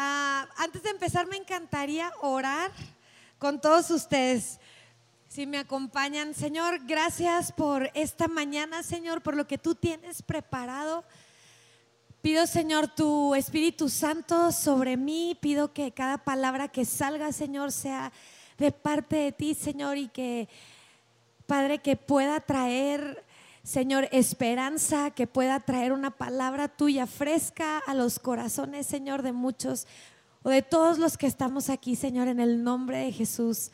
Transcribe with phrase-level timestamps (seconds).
[0.00, 2.70] Ah, antes de empezar, me encantaría orar
[3.36, 4.60] con todos ustedes.
[5.26, 11.02] Si me acompañan, Señor, gracias por esta mañana, Señor, por lo que tú tienes preparado.
[12.22, 15.36] Pido, Señor, tu Espíritu Santo sobre mí.
[15.40, 18.12] Pido que cada palabra que salga, Señor, sea
[18.56, 20.48] de parte de ti, Señor, y que,
[21.48, 23.24] Padre, que pueda traer,
[23.68, 29.86] Señor, esperanza, que pueda traer una palabra tuya fresca a los corazones, Señor, de muchos
[30.42, 33.70] o de todos los que estamos aquí, Señor, en el nombre de Jesús.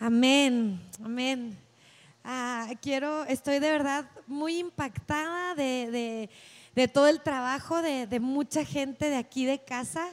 [0.00, 1.58] Amén, amén.
[2.24, 6.30] Ah, quiero, estoy de verdad muy impactada de,
[6.90, 10.08] todo el trabajo de, mucha gente de aquí de casa.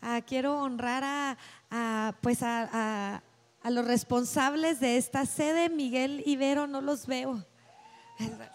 [0.00, 1.36] Ah, quiero honrar
[1.72, 3.20] a, pues a,
[3.64, 7.44] los responsables de esta sede, Miguel Ibero, no los veo.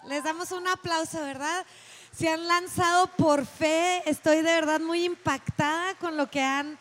[0.08, 1.64] Les damos un aplauso, ¿verdad?
[2.12, 4.02] Se han lanzado por fe.
[4.08, 6.78] Estoy de verdad muy impactada con lo que han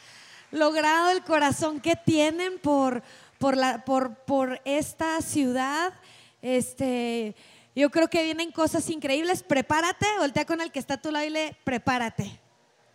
[0.52, 3.04] logrado, el corazón que tienen por
[3.38, 5.94] por, la, por, por esta ciudad.
[6.42, 7.36] Este,
[7.76, 9.44] yo creo que vienen cosas increíbles.
[9.44, 12.40] Prepárate, voltea con el que está a tu lado y le, prepárate,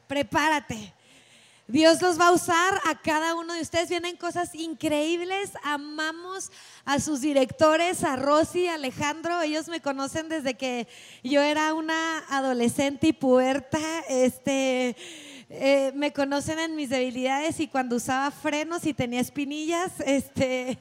[0.07, 0.95] prepárate.
[1.71, 3.89] Dios los va a usar a cada uno de ustedes.
[3.89, 5.53] Vienen cosas increíbles.
[5.63, 6.51] Amamos
[6.85, 9.41] a sus directores, a Rosy, a Alejandro.
[9.41, 10.89] Ellos me conocen desde que
[11.23, 13.79] yo era una adolescente y puerta.
[14.09, 14.97] Este,
[15.49, 20.77] eh, me conocen en mis debilidades y cuando usaba frenos y tenía espinillas, este,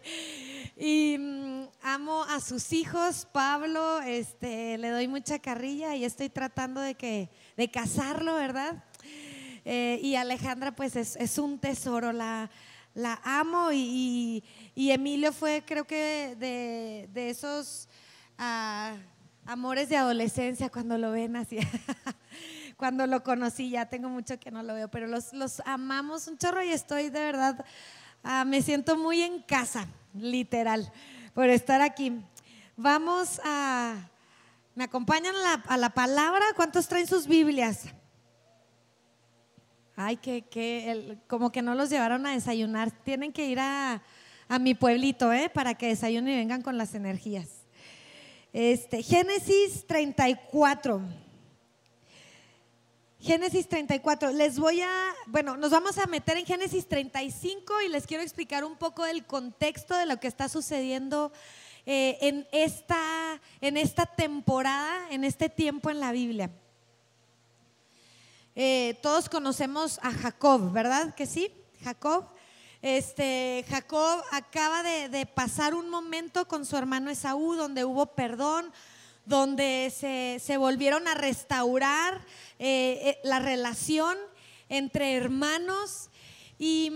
[0.76, 6.82] y mm, amo a sus hijos, Pablo, este, le doy mucha carrilla y estoy tratando
[6.82, 8.84] de que, de casarlo, ¿verdad?
[9.66, 12.50] Eh, y Alejandra, pues es, un tesoro, la,
[12.94, 14.44] la amo y,
[14.76, 17.88] Emilio fue, creo que, de, esos
[18.38, 18.96] ah,
[19.46, 21.58] amores de adolescencia cuando lo ven así.
[22.78, 26.38] cuando lo conocí, ya tengo mucho que no lo veo, pero los, los amamos un
[26.38, 27.66] chorro y estoy de verdad,
[28.24, 30.92] ah, me siento muy en casa, literal,
[31.34, 32.22] por estar aquí.
[32.82, 34.10] Vamos a,
[34.74, 35.36] ¿me acompañan
[35.68, 36.46] a la, palabra?
[36.56, 37.88] ¿Cuántos traen sus Biblias?
[40.02, 42.90] Ay, que, que como que no los llevaron a desayunar.
[42.90, 44.02] Tienen que ir a,
[44.48, 45.50] a mi pueblito, ¿eh?
[45.54, 47.50] Para que desayunen y vengan con las energías.
[48.54, 51.02] Este, Génesis 34.
[53.20, 54.32] Génesis 34.
[54.32, 58.64] Les voy a, bueno, nos vamos a meter en Génesis 35 y les quiero explicar
[58.64, 61.34] un poco del contexto de lo que está sucediendo
[61.86, 66.52] eh, en, esta, en esta temporada, en este tiempo en la Biblia.
[68.62, 71.16] Eh, todos conocemos a Jacob, ¿verdad?
[71.16, 71.50] Que sí,
[71.82, 72.26] Jacob.
[72.82, 78.70] Este, Jacob acaba de, pasar un momento con su hermano Esaú donde hubo perdón,
[79.24, 82.16] donde se, volvieron a restaurar
[82.60, 84.18] eh, eh, la relación
[84.68, 86.10] entre hermanos.
[86.58, 86.92] Y,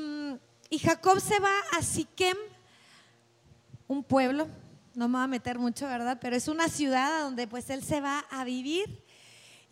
[0.81, 2.35] Jacob se va a Siquem,
[3.87, 4.49] un pueblo,
[4.95, 6.17] no me voy a meter mucho, ¿verdad?
[6.19, 9.02] Pero es una ciudad donde pues él se va a vivir.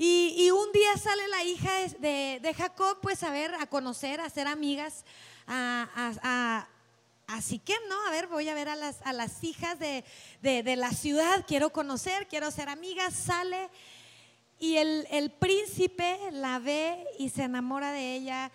[0.04, 4.48] Y, un día sale la hija de, Jacob pues a ver, a conocer, a ser
[4.48, 5.06] amigas,
[5.46, 6.68] a
[7.32, 7.96] Así que, ¿no?
[8.08, 10.04] A ver, voy a ver a las, a las hijas de,
[10.76, 13.70] la ciudad, quiero conocer, quiero ser amigas, sale
[14.60, 18.52] y el, príncipe la ve y se enamora de ella.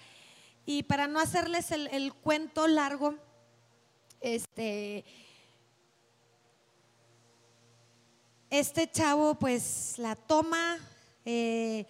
[0.67, 3.15] Y para no hacerles el, cuento largo,
[4.21, 5.07] este,
[8.51, 10.79] este chavo pues la toma,
[11.27, 11.87] eh,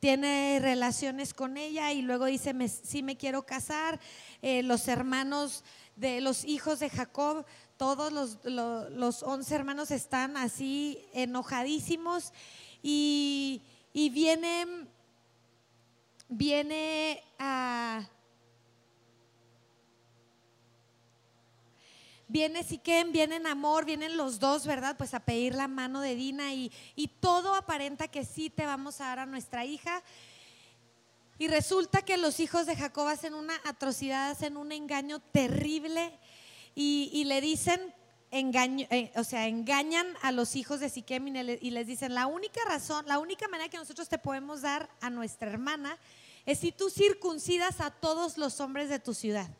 [0.00, 3.98] tiene relaciones con ella y luego dice, sí me quiero casar.
[4.40, 5.64] Eh, los hermanos
[5.96, 7.44] de los hijos de Jacob,
[7.76, 8.12] todos
[8.44, 12.32] los, once hermanos están así enojadísimos
[12.82, 13.60] y,
[13.92, 14.86] viene,
[16.28, 18.08] viene a...
[22.28, 24.96] Viene Siquem, vienen Amor, vienen los dos, ¿verdad?
[24.96, 29.00] Pues a pedir la mano de Dina y, y todo aparenta que sí te vamos
[29.00, 30.02] a dar a nuestra hija.
[31.38, 36.18] Y resulta que los hijos de Jacob hacen una atrocidad, hacen un engaño terrible
[36.74, 37.94] y, le dicen,
[38.30, 42.60] engaño, eh, o sea, engañan a los hijos de Siquem y, les dicen, la única
[42.66, 45.98] razón, la única manera que nosotros te podemos dar a nuestra hermana
[46.46, 49.50] es si tú circuncidas a todos los hombres de tu ciudad.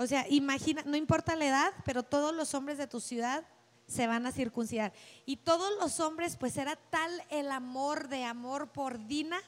[0.00, 3.44] O sea, imagina, no importa la edad, pero todos los hombres de tu ciudad
[3.88, 4.92] se van a circuncidar.
[5.26, 9.40] Y todos los hombres, pues era tal el amor de amor por Dina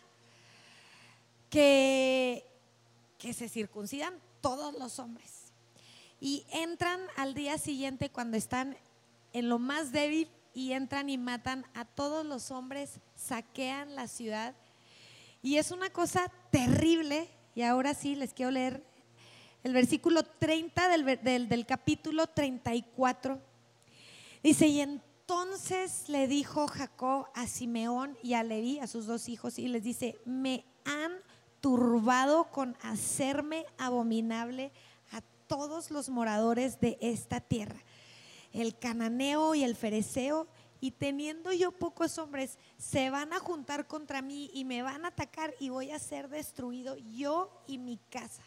[1.51, 2.45] que,
[3.17, 5.53] que se circuncidan todos los hombres.
[6.21, 8.77] Y entran al día siguiente cuando están
[9.33, 14.57] en lo más débil y entran y matan a todos los hombres, saquean la ciudad.
[15.43, 18.90] Y es una cosa terrible y ahora sí les quiero leer
[19.63, 23.41] el versículo 30 del, del, capítulo 34.
[24.43, 29.59] Dice, y entonces le dijo Jacob a Simeón y a Leví, a sus dos hijos,
[29.59, 31.13] y les dice, me han
[31.61, 34.73] turbado con hacerme abominable
[35.11, 37.81] a todos los moradores de esta tierra,
[38.53, 40.49] el cananeo y el fereceo,
[40.81, 45.09] y teniendo yo pocos hombres, se van a juntar contra mí y me van a
[45.09, 48.43] atacar y voy a ser destruido yo y mi casa.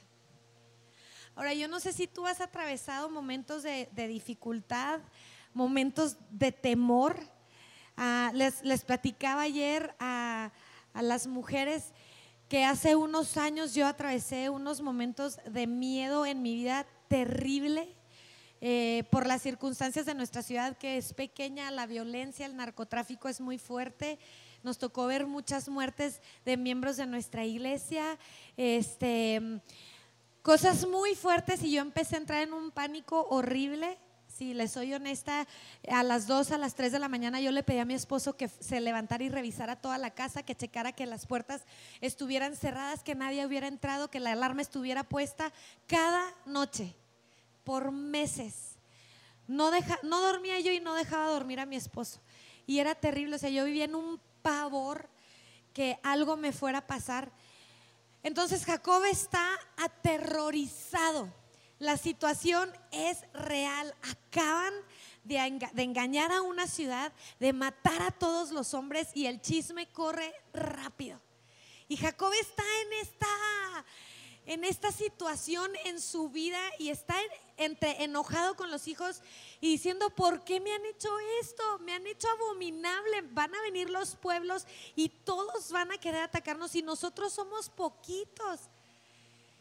[1.36, 5.00] Ahora, yo no sé si tú has atravesado momentos de, dificultad,
[5.54, 7.18] momentos de temor.
[7.98, 10.52] Ah, les, platicaba ayer a,
[10.94, 11.92] a las mujeres
[12.50, 17.96] que hace unos años yo atravesé unos momentos de miedo en mi vida terrible
[18.66, 23.42] eh, por las circunstancias de nuestra ciudad que es pequeña, la violencia, el narcotráfico es
[23.42, 24.20] muy fuerte.
[24.64, 28.18] Nos tocó ver muchas muertes de miembros de nuestra iglesia,
[28.56, 29.60] este,
[30.44, 33.98] cosas muy fuertes y yo empecé a entrar en un pánico horrible.
[34.28, 35.48] Si les soy honesta,
[35.88, 38.36] a las 2, a las 3 de la mañana yo le pedí a mi esposo
[38.36, 41.62] que se levantara y revisara toda la casa, que checara que las puertas
[42.02, 45.54] estuvieran cerradas, que nadie hubiera entrado, que la alarma estuviera puesta
[45.88, 46.94] cada noche
[47.64, 48.76] por meses.
[49.48, 52.20] No, deja, no dormía yo y no dejaba dormir a mi esposo.
[52.66, 55.08] Y era terrible, o sea, yo vivía en un pavor
[55.74, 57.32] que algo me fuera a pasar.
[58.24, 59.46] Entonces Jacob está
[59.78, 61.32] aterrorizado.
[61.80, 63.94] La situación es real.
[64.02, 64.74] Acaban
[65.24, 65.38] de,
[65.76, 71.20] engañar a una ciudad, de matar a todos los hombres y el chisme corre rápido.
[71.90, 73.86] Y Jacob está en esta
[74.46, 77.16] en esta situación en su vida y está
[77.58, 79.22] entre enojado con los hijos
[79.62, 81.10] y diciendo, ¿por qué me han hecho
[81.42, 81.80] esto?
[81.80, 83.22] Me han hecho abominable.
[83.32, 84.66] Van a venir los pueblos
[84.96, 88.62] y todos van a querer atacarnos y nosotros somos poquitos.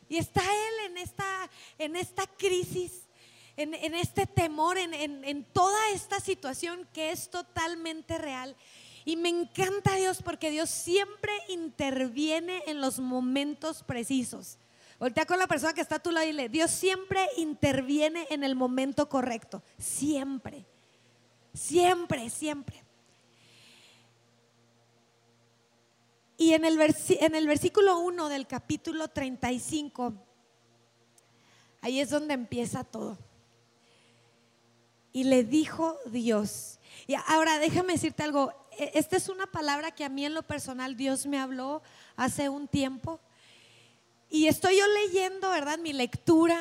[0.09, 3.03] Y está él en esta, en esta crisis,
[3.57, 8.57] en, este temor, en, en toda esta situación que es totalmente real.
[9.05, 14.59] Y me encanta Dios porque Dios siempre interviene en los momentos precisos.
[14.99, 18.45] Voltea con la persona que está a tu lado y dile, Dios siempre interviene en
[18.45, 19.63] el momento correcto.
[19.79, 20.65] Siempre.
[21.55, 22.83] Siempre, siempre.
[26.37, 30.15] Y en el, en el versículo 1 del capítulo 35,
[31.81, 33.19] ahí es donde empieza todo.
[35.13, 36.81] Y le dijo Dios.
[37.07, 38.53] Y ahora déjame decirte algo.
[38.79, 41.83] E, esta es una palabra que a mí en lo personal Dios me habló
[42.17, 43.21] hace un tiempo.
[44.33, 45.79] Y estoy yo leyendo, ¿verdad?
[45.79, 46.59] Mi lectura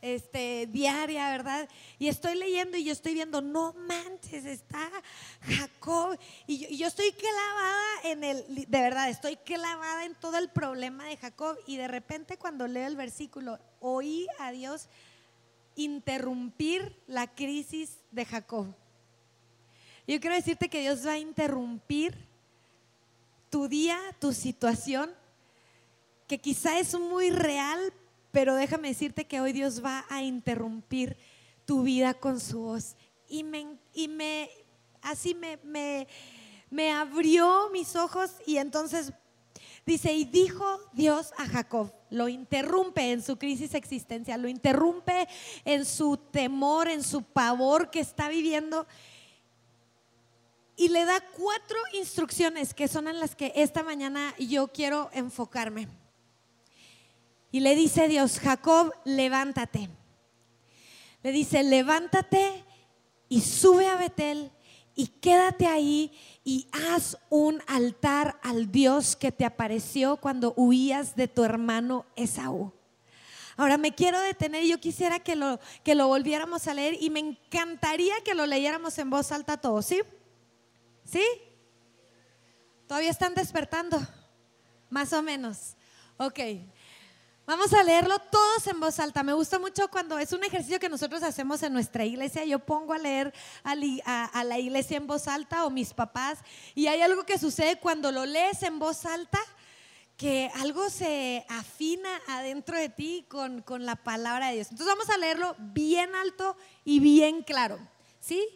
[0.00, 1.68] este, diaria, ¿verdad?
[1.98, 4.88] Y estoy leyendo y yo estoy viendo, no manches, está
[5.40, 6.16] Jacob.
[6.46, 11.16] Y yo, estoy clavada en el, de verdad, estoy clavada en todo el problema de
[11.16, 11.58] Jacob.
[11.66, 14.88] Y de repente cuando leo el versículo, oí a Dios
[15.74, 18.68] interrumpir la crisis de Jacob.
[20.06, 22.16] Yo quiero decirte que Dios va a interrumpir
[23.50, 25.17] tu día, tu situación
[26.28, 27.92] que quizá es muy real,
[28.30, 31.16] pero déjame decirte que hoy Dios va a interrumpir
[31.64, 32.96] tu vida con su voz.
[33.28, 34.50] Y me, y me
[35.02, 36.06] así me, me,
[36.70, 39.12] me abrió mis ojos y entonces
[39.86, 45.26] dice, y dijo Dios a Jacob, lo interrumpe en su crisis existencial, lo interrumpe
[45.64, 48.86] en su temor, en su pavor que está viviendo.
[50.76, 55.88] Y le da cuatro instrucciones que son en las que esta mañana yo quiero enfocarme.
[57.50, 59.88] Y le dice Dios, Jacob, levántate.
[61.22, 62.64] Le dice, levántate
[63.28, 64.52] y sube a Betel
[64.94, 66.12] y quédate ahí
[66.44, 72.72] y haz un altar al Dios que te apareció cuando huías de tu hermano Esaú.
[73.56, 77.20] Ahora me quiero detener yo quisiera que lo, que lo volviéramos a leer y me
[77.20, 80.00] encantaría que lo leyéramos en voz alta todos, ¿sí?
[81.04, 81.24] ¿Sí?
[82.86, 84.00] ¿Todavía están despertando?
[84.90, 85.76] Más o menos.
[86.16, 86.38] Ok.
[87.48, 89.22] Vamos a leerlo todos en voz alta.
[89.22, 92.44] Me gusta mucho cuando es un ejercicio que nosotros hacemos en nuestra iglesia.
[92.44, 93.32] Yo pongo a leer
[93.64, 96.40] a, la iglesia en voz alta o mis papás
[96.74, 99.38] y hay algo que sucede cuando lo lees en voz alta
[100.18, 104.66] que algo se afina adentro de ti con, la palabra de Dios.
[104.70, 107.78] Entonces vamos a leerlo bien alto y bien claro.
[108.20, 108.46] ¿Sí?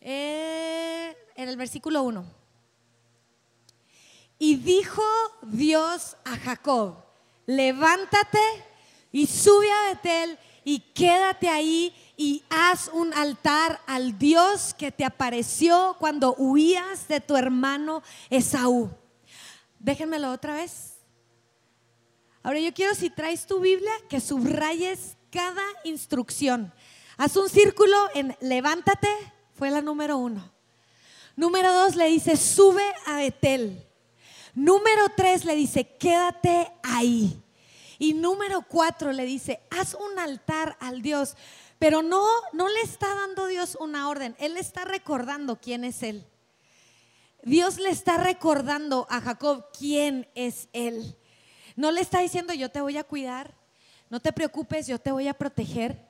[0.00, 2.24] Eh, en el versículo 1.
[4.38, 5.02] Y dijo
[5.42, 7.11] Dios a Jacob
[7.46, 8.38] levántate
[9.10, 15.04] y sube a Betel y quédate ahí y haz un altar al Dios que te
[15.04, 18.90] apareció cuando huías de tu hermano Esaú.
[19.78, 20.94] Déjenmelo otra vez.
[22.42, 26.72] Ahora yo quiero si traes tu Biblia que subrayes cada instrucción.
[27.16, 29.08] Haz un círculo en levántate,
[29.54, 30.52] fue la número uno.
[31.36, 33.86] Número dos le dice, sube a Betel.
[34.54, 37.42] Número tres le dice, quédate ahí.
[37.98, 41.36] Y número cuatro le dice, haz un altar al Dios.
[41.78, 46.26] Pero no, no le está dando Dios una orden, Él está recordando quién es Él.
[47.42, 51.16] Dios le está recordando a Jacob quién es Él.
[51.74, 53.54] No le está diciendo yo te voy a cuidar,
[54.10, 56.08] no te preocupes, yo te voy a proteger.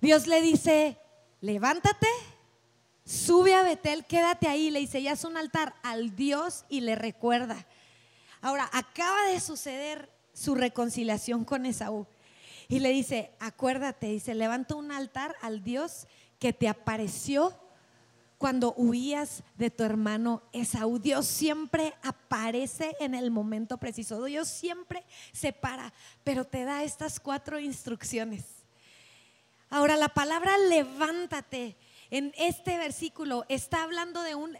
[0.00, 0.98] Dios le dice,
[1.40, 2.08] levántate,
[3.06, 4.70] sube a Betel, quédate ahí.
[4.70, 7.66] Le dice, ya es un altar al Dios y le recuerda.
[8.42, 12.06] Ahora, acaba de suceder su reconciliación con Esaú.
[12.68, 16.06] Y le dice, acuérdate, dice, levanta un altar al Dios
[16.38, 17.58] que te apareció
[18.38, 20.98] cuando huías de tu hermano Esaú.
[20.98, 24.22] Dios siempre aparece en el momento preciso.
[24.24, 25.94] Dios siempre se para,
[26.24, 28.44] pero te da estas cuatro instrucciones.
[29.70, 31.76] Ahora, la palabra levántate
[32.10, 34.56] en este versículo está hablando de un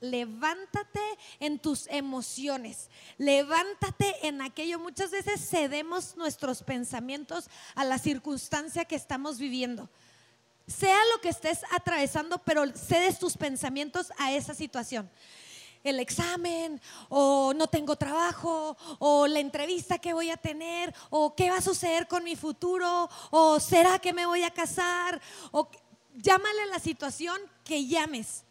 [0.00, 1.00] levántate
[1.40, 4.78] en tus emociones, levántate en aquello.
[4.78, 9.88] Muchas veces cedemos nuestros pensamientos a la circunstancia que estamos viviendo
[10.66, 15.08] sea lo que estés atravesando, pero cedes tus pensamientos a esa situación.
[15.84, 21.50] El examen, o no tengo trabajo, o la entrevista que voy a tener, o qué
[21.50, 25.20] va a suceder con mi futuro, o será que me voy a casar,
[25.52, 25.70] o
[26.16, 28.44] llámale la situación que llames.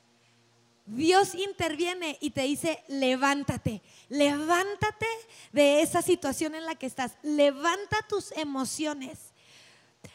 [0.85, 5.07] Dios interviene y te dice, levántate, levántate
[5.51, 9.33] de esa situación en la que estás, levanta tus emociones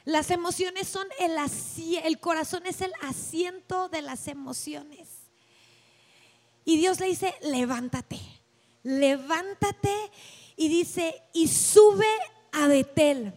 [0.04, 1.36] las emociones son el
[2.04, 5.08] el corazón es el asiento de las emociones.
[6.64, 8.18] Y Dios le dice, levántate,
[8.82, 9.94] levántate
[10.56, 12.06] y dice, y sube
[12.52, 13.32] a Betel.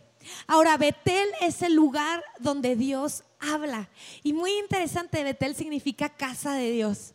[0.48, 3.90] Ahora, Betel es el lugar donde Dios habla.
[4.24, 7.14] Y muy interesante, Betel significa casa de Dios.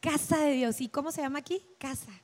[0.00, 0.80] Casa de Dios.
[0.80, 1.64] ¿Y cómo se llama aquí?
[1.78, 2.21] Casa.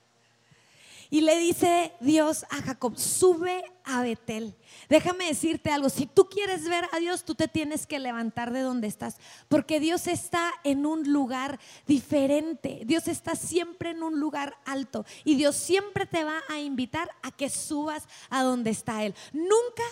[1.10, 4.54] Y le dice Dios a Jacob, sube a Betel.
[4.88, 8.60] Déjame decirte algo, si tú quieres ver a Dios, tú te tienes que levantar de
[8.60, 9.16] donde estás,
[9.48, 12.82] porque Dios está en un lugar diferente.
[12.84, 17.30] Dios está siempre en un lugar alto y Dios siempre te va a invitar a
[17.30, 19.14] que subas a donde está Él.
[19.32, 19.84] Nunca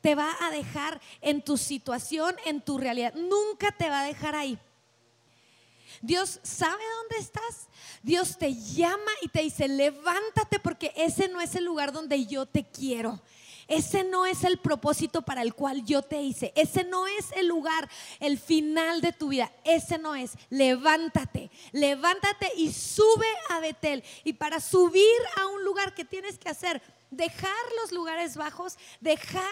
[0.00, 3.14] te va a dejar en tu situación, en tu realidad.
[3.14, 4.58] Nunca te va a dejar ahí.
[6.00, 7.68] Dios sabe dónde estás.
[8.02, 12.46] Dios te llama y te dice, levántate porque ese no es el lugar donde yo
[12.46, 13.20] te quiero.
[13.68, 16.52] Ese no es el propósito para el cual yo te hice.
[16.56, 17.88] Ese no es el lugar,
[18.20, 19.52] el final de tu vida.
[19.64, 20.32] Ese no es.
[20.50, 24.04] Levántate, levántate y sube a Betel.
[24.24, 25.04] Y para subir
[25.36, 29.44] a un lugar que tienes que hacer, dejar los lugares bajos, dejar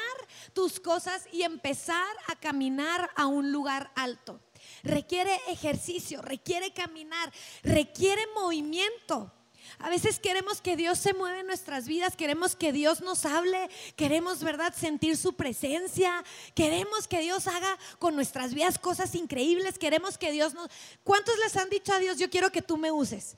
[0.52, 4.40] tus cosas y empezar a caminar a un lugar alto
[4.82, 9.32] requiere ejercicio, requiere caminar, requiere movimiento.
[9.78, 13.70] A veces queremos que Dios se mueva en nuestras vidas, queremos que Dios nos hable,
[13.96, 16.24] queremos, ¿verdad?, sentir su presencia,
[16.54, 20.70] queremos que Dios haga con nuestras vidas cosas increíbles, queremos que Dios nos...
[21.04, 23.36] ¿Cuántos les han dicho a Dios, yo quiero que tú me uses?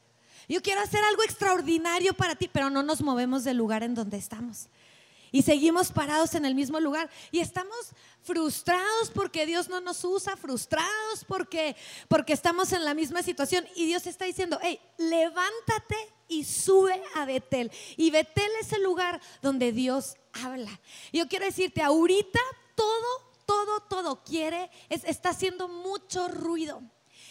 [0.48, 4.16] Yo quiero hacer algo extraordinario para ti, pero no nos movemos del lugar en donde
[4.16, 4.68] estamos
[5.32, 10.36] y seguimos parados en el mismo lugar y estamos frustrados porque Dios no nos usa,
[10.36, 11.76] frustrados porque,
[12.08, 15.96] porque estamos en la misma situación y Dios está diciendo, hey, levántate
[16.28, 17.70] y sube a Betel.
[17.96, 20.80] Y Betel es el lugar donde Dios habla.
[21.12, 22.40] Yo quiero decirte, ahorita
[22.74, 26.82] todo, todo, todo quiere, está haciendo mucho ruido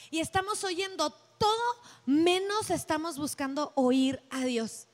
[0.10, 4.88] y estamos oyendo todo menos estamos buscando oír a Dios.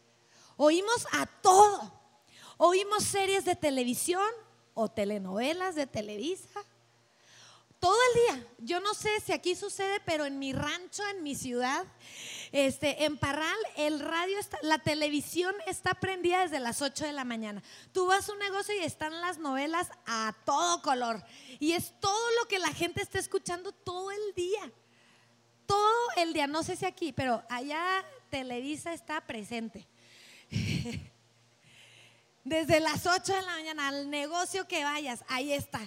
[0.55, 1.93] Oímos a todo.
[2.57, 4.27] Oímos series de televisión
[4.77, 6.63] o telenovelas de Televisa.
[7.79, 8.47] Todo el día.
[8.59, 11.85] Yo no sé si aquí sucede, pero en mi rancho, en mi ciudad,
[12.51, 17.23] este, en Parral, el radio está, la televisión está prendida desde las 8 de la
[17.23, 17.61] mañana.
[17.91, 21.23] Tú vas a un negocio y están las novelas a todo color.
[21.59, 24.71] Y es todo lo que la gente está escuchando todo el día.
[25.65, 26.47] Todo el día.
[26.47, 29.87] No sé si aquí, pero allá Televisa está presente.
[32.47, 35.81] Desde las 8 de la mañana al negocio que vayas, ahí está.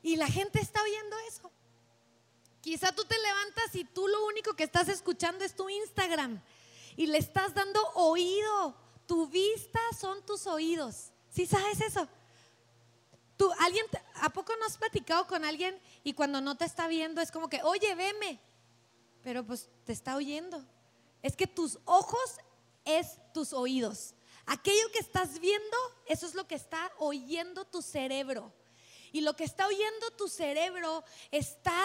[0.00, 1.50] Y la gente está oyendo eso.
[2.60, 6.40] Quizá tú te levantas y tú lo único que estás escuchando es tu Instagram
[6.96, 8.76] y le estás dando oído.
[9.08, 11.10] Tu vista son tus oídos.
[11.30, 12.06] ¿Sí sabes eso?
[13.36, 13.86] Tú, alguien,
[14.22, 17.48] ¿a poco no has platicado con alguien y cuando no te está viendo es como
[17.48, 18.38] que, oye, veme?
[19.24, 20.64] Pero pues te está oyendo.
[21.22, 22.38] Es que tus ojos
[22.84, 24.14] es tus oídos.
[24.46, 25.76] Aquello que estás viendo,
[26.06, 28.52] eso es lo que está oyendo tu cerebro.
[29.12, 31.76] Y lo que está oyendo tu cerebro está,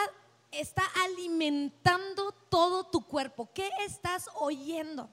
[0.51, 3.49] está alimentando todo tu cuerpo.
[3.53, 5.09] ¿Qué estás oyendo?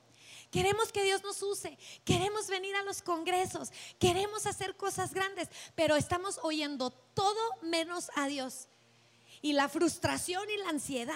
[0.50, 5.94] Queremos que Dios nos use, queremos venir a los congresos, queremos hacer cosas grandes, pero
[5.96, 8.68] estamos oyendo todo menos a Dios.
[9.42, 11.14] Y la frustración y la ansiedad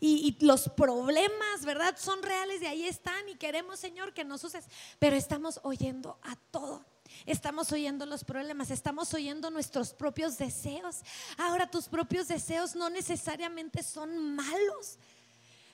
[0.00, 1.96] y, los problemas, ¿verdad?
[1.98, 4.64] Son reales y ahí están y queremos, Señor, que nos uses,
[4.98, 6.84] pero estamos oyendo a todo.
[7.26, 11.02] Estamos oyendo los problemas, estamos oyendo nuestros propios deseos.
[11.36, 14.98] Ahora tus propios deseos no necesariamente son malos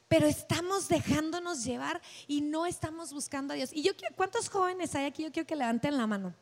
[0.09, 3.71] pero estamos dejándonos llevar y no estamos buscando a Dios.
[3.73, 5.23] Y yo ¿cuántos jóvenes hay aquí?
[5.23, 6.35] Yo quiero que levanten la mano.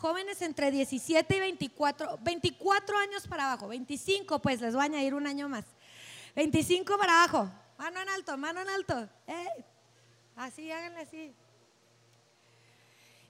[0.00, 5.12] Jóvenes entre 17 y 24, 24 años para abajo, 25, pues les voy a añadir
[5.12, 5.66] un año más.
[6.34, 9.10] 25 para abajo, mano en alto, mano en alto.
[10.36, 11.34] Así, háganle así.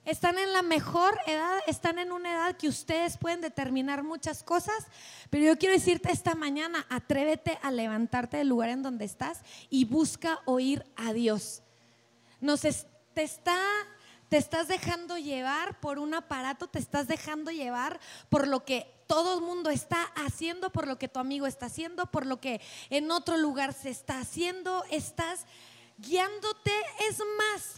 [0.05, 4.87] Están en la mejor edad, están en una edad que ustedes pueden determinar muchas cosas,
[5.29, 9.83] pero yo quiero decirte esta mañana, atrévete a levantarte del lugar en donde estás y
[9.83, 11.63] busca oír a Dios.
[12.39, 13.59] Nos te está
[14.31, 19.37] te estás dejando llevar por un aparato, te estás dejando llevar por lo que todo
[19.37, 23.11] el mundo está haciendo, por lo que tu amigo está haciendo, por lo que en
[23.11, 25.41] otro lugar se está haciendo, estás
[25.97, 26.71] guiándote,
[27.09, 27.73] es más,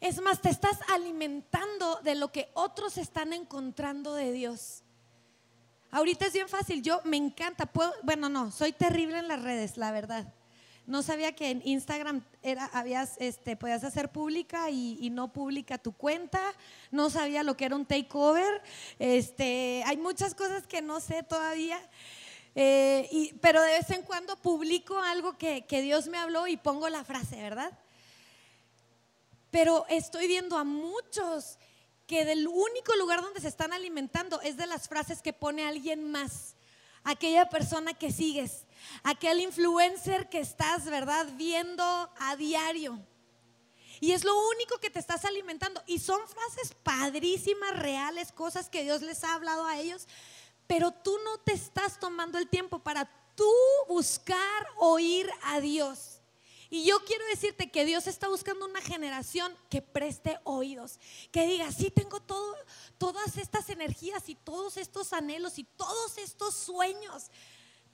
[0.00, 4.82] es más, te estás alimentando de lo que otros están encontrando de Dios.
[5.90, 9.78] Ahorita es bien fácil, yo me encanta, puedo, bueno, no, soy terrible en las redes,
[9.78, 10.30] la verdad.
[10.86, 15.92] No sabía que en Instagram era, habías, este, podías hacer pública y, no pública tu
[15.92, 16.40] cuenta.
[16.90, 18.62] No sabía lo que era un takeover.
[18.98, 21.80] Este, hay muchas cosas que no sé todavía.
[22.54, 26.88] Eh, pero de vez en cuando publico algo que, que Dios me habló y pongo
[26.90, 27.72] la frase, ¿verdad?
[29.50, 31.58] Pero estoy viendo a muchos
[32.06, 36.10] que del único lugar donde se están alimentando es de las frases que pone alguien
[36.10, 36.54] más.
[37.02, 38.63] Aquella persona que sigues,
[39.02, 41.84] aquel influencer que estás, ¿verdad?, viendo
[42.18, 43.00] a diario.
[44.00, 45.82] Y es lo único que te estás alimentando.
[45.86, 50.06] Y son frases padrísimas, reales, cosas que Dios les ha hablado a ellos.
[50.66, 53.50] Pero tú no te estás tomando el tiempo para tú
[53.88, 56.20] buscar oír a Dios.
[56.70, 60.98] Y yo quiero decirte que Dios está buscando una generación que preste oídos,
[61.30, 62.56] que diga, sí tengo todo,
[62.98, 67.30] todas estas energías y todos estos anhelos y todos estos sueños,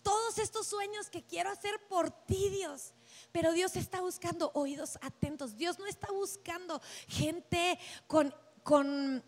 [0.02, 2.92] todos estos sueños que quiero hacer por ti, Dios.
[3.32, 5.56] Pero Dios está buscando oídos atentos.
[5.56, 9.22] Dios no está buscando gente con, con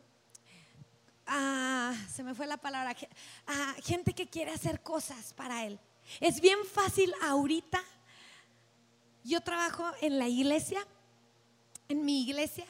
[1.26, 2.96] ah, se me fue la palabra,
[3.46, 5.78] ah, gente que quiere hacer cosas para Él.
[6.20, 7.82] Es bien fácil ahorita
[9.24, 10.84] yo trabajo en la iglesia,
[11.88, 12.66] en mi iglesia,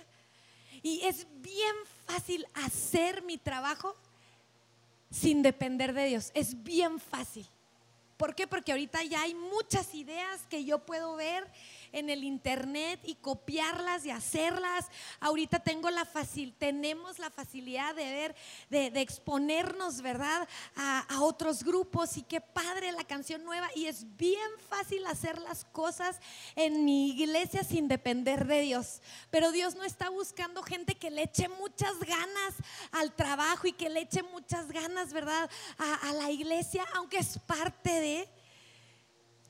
[0.82, 1.74] y es bien
[2.06, 3.96] fácil hacer mi trabajo
[5.10, 6.30] sin depender de Dios.
[6.34, 7.48] Es bien fácil.
[8.22, 8.46] ¿Por qué?
[8.46, 11.44] Porque ahorita ya hay muchas ideas que yo puedo ver
[11.92, 14.86] en el internet y copiarlas y hacerlas.
[15.20, 18.36] Ahorita tengo la facil, tenemos la facilidad de ver,
[18.70, 20.48] de, exponernos, ¿verdad?
[20.76, 23.68] A, a, otros grupos y qué padre la canción nueva.
[23.74, 26.20] Y es bien fácil hacer las cosas
[26.56, 29.00] en mi iglesia sin depender de Dios.
[29.30, 32.54] Pero Dios no está buscando gente que le eche muchas ganas
[32.92, 35.50] al trabajo y que le eche muchas ganas, ¿verdad?
[35.78, 38.41] A, a la iglesia, aunque es parte de...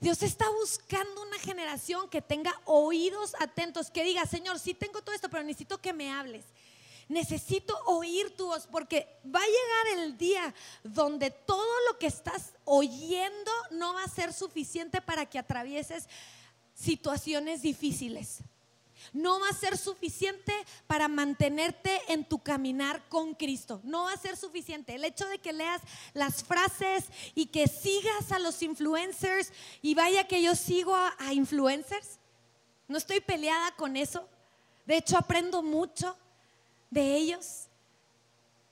[0.02, 5.14] Dios está buscando una generación que tenga oídos atentos, que diga, Señor, sí tengo todo
[5.14, 6.44] esto, pero necesito que me hables.
[7.08, 12.52] Necesito oír tu voz porque va a llegar el día donde todo lo que estás
[12.64, 16.08] oyendo no va a ser suficiente para que atravieses
[16.74, 18.42] situaciones difíciles
[19.12, 20.52] no va a ser suficiente
[20.86, 23.80] para mantenerte en tu caminar con Cristo.
[23.84, 24.94] No va a ser suficiente.
[24.94, 25.82] El hecho de que leas
[26.14, 32.18] las frases y que sigas a los influencers y vaya que yo sigo a, influencers,
[32.88, 34.28] no estoy peleada con eso.
[34.86, 36.16] De hecho, aprendo mucho
[36.90, 37.68] de ellos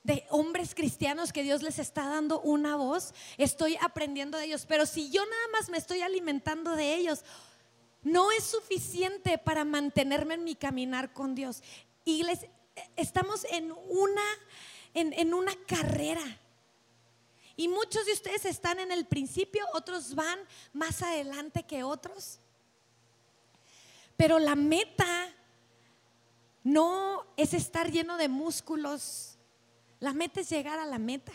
[0.03, 4.65] de hombres cristianos que Dios les está dando una voz, estoy aprendiendo de ellos.
[4.67, 7.23] Pero si yo nada más me estoy alimentando de ellos,
[8.03, 11.63] no es suficiente para mantenerme en mi caminar con Dios.
[12.05, 12.51] Iglesia,
[12.97, 14.23] estamos en una,
[14.95, 16.23] en, una carrera.
[17.57, 20.39] Y muchos de ustedes están en el principio, otros van
[20.73, 22.41] más adelante que otros.
[24.17, 25.35] Pero la meta
[26.63, 29.37] no es estar lleno de músculos.
[29.99, 31.33] La meta es llegar a la meta.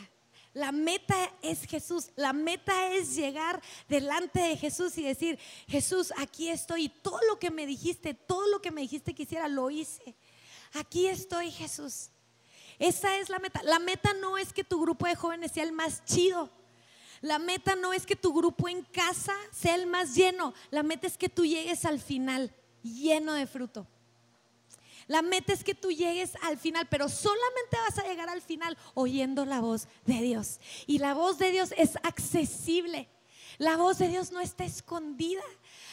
[0.55, 2.11] La meta es Jesús.
[2.15, 5.37] La meta es llegar delante de Jesús y decir,
[5.67, 6.87] Jesús, aquí estoy.
[6.87, 10.15] Todo lo que me dijiste, todo lo que me dijiste que hiciera, lo hice.
[10.71, 12.09] Aquí estoy, Jesús.
[12.79, 13.61] Esa es la meta.
[13.63, 16.49] La meta no es que tu grupo de jóvenes sea el más chido.
[17.19, 20.53] La meta no es que tu grupo en casa sea el más lleno.
[20.71, 23.85] La meta es que tú llegues al final lleno de fruto.
[25.07, 28.77] La meta es que tú llegues al final, pero solamente vas a llegar al final
[28.95, 30.59] oyendo la voz de Dios.
[30.87, 33.07] Y la voz de Dios es accesible.
[33.57, 35.43] La voz de Dios no está escondida.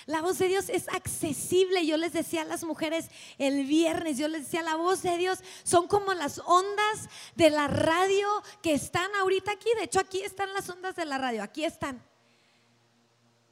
[0.06, 1.86] La voz de Dios es accesible.
[1.86, 5.40] Yo les decía a las mujeres el viernes, yo les decía, la voz de Dios
[5.62, 8.28] son como las ondas de la radio
[8.62, 9.68] que están ahorita aquí.
[9.76, 12.02] De hecho, aquí están las ondas de la radio, aquí están.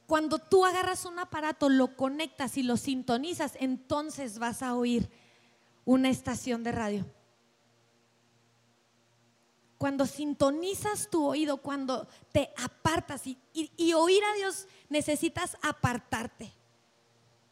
[0.07, 5.09] Cuando tú agarras un aparato, lo conectas y lo sintonizas, entonces vas a oír
[5.85, 7.05] una estación de radio.
[9.77, 16.53] Cuando sintonizas tu oído, cuando te apartas y, oír a Dios, necesitas apartarte.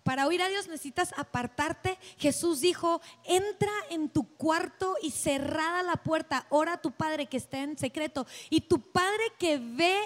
[0.04, 1.98] Para oír a Dios necesitas apartarte.
[2.20, 7.38] Jesús dijo, entra en tu cuarto y cerrada la puerta, ora a tu Padre que
[7.38, 8.28] está en secreto.
[8.52, 10.00] Y tu Padre que ve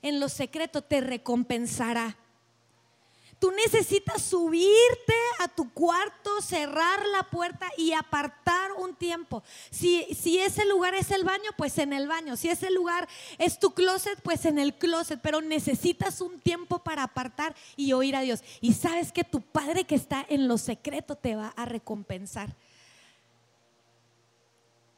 [0.00, 2.16] en lo secreto te recompensará.
[3.40, 9.42] Tú necesitas subirte a tu cuarto, cerrar la puerta y apartar un tiempo.
[9.70, 12.36] Si, si, ese lugar es el baño, pues en el baño.
[12.36, 15.18] Si ese lugar es tu closet, pues en el closet.
[15.22, 18.42] Pero necesitas un tiempo para apartar y oír a Dios.
[18.60, 22.54] Y sabes que tu Padre que está en lo secreto te va a recompensar.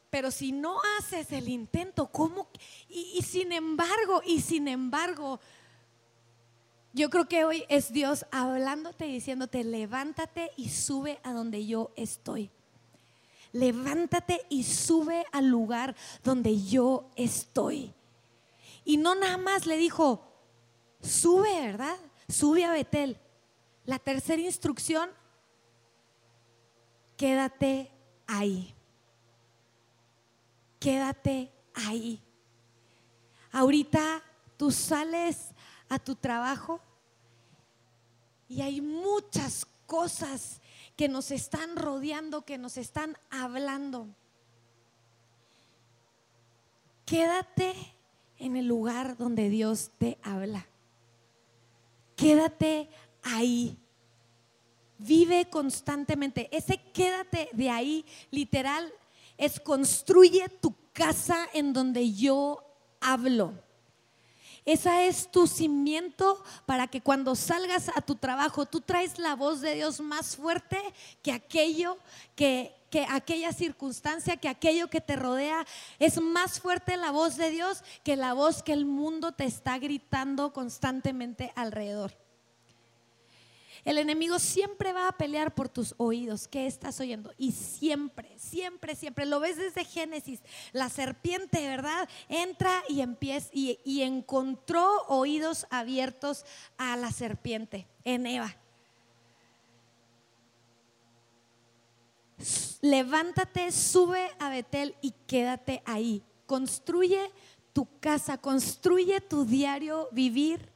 [0.09, 2.49] Pero si no haces el intento, ¿cómo?
[2.89, 5.39] y sin embargo, y sin embargo,
[6.93, 11.91] yo creo que hoy es Dios hablándote y diciéndote, levántate y sube a donde yo
[11.95, 12.51] estoy.
[13.51, 17.93] Levántate y sube al lugar donde yo estoy.
[18.85, 20.23] Y no nada más le dijo,
[21.01, 21.97] sube, ¿verdad?
[22.27, 23.17] Sube a Betel.
[23.85, 25.09] La tercera instrucción,
[27.17, 27.91] quédate
[28.27, 28.73] ahí.
[30.79, 32.21] Quédate ahí.
[33.51, 34.23] Ahorita
[34.57, 35.52] tú sales
[35.89, 36.79] a tu trabajo
[38.47, 40.61] y hay muchas cosas
[40.95, 44.07] que nos están rodeando, que nos están hablando.
[47.05, 47.73] Quédate
[48.37, 50.67] en el lugar donde Dios te habla.
[52.15, 52.89] Quédate
[53.23, 53.77] ahí.
[54.99, 56.47] Vive constantemente.
[56.55, 58.93] Ese quédate de ahí, literal,
[59.37, 62.63] es construye tu casa en donde yo
[63.01, 63.62] hablo.
[64.65, 69.59] Esa es tu cimiento para que cuando salgas a tu trabajo tú traes la voz
[69.59, 70.77] de Dios más fuerte
[71.21, 71.97] que aquello
[72.35, 75.65] que, que aquella circunstancia, que aquello que te rodea.
[75.99, 79.77] Es más fuerte la voz de Dios que la voz que el mundo te está
[79.79, 82.22] gritando constantemente alrededor.
[83.85, 86.47] El enemigo siempre va a pelear por tus oídos.
[86.47, 87.33] ¿Qué estás oyendo?
[87.37, 89.25] Y siempre, siempre, siempre.
[89.25, 90.39] Lo ves desde Génesis.
[90.71, 92.07] La serpiente, ¿verdad?
[92.29, 96.45] Entra y empieza y, y encontró oídos abiertos
[96.77, 98.55] a la serpiente en Eva.
[102.81, 106.23] Levántate, sube a Betel y quédate ahí.
[106.45, 107.31] Construye
[107.73, 110.72] tu casa, construye tu diario vivir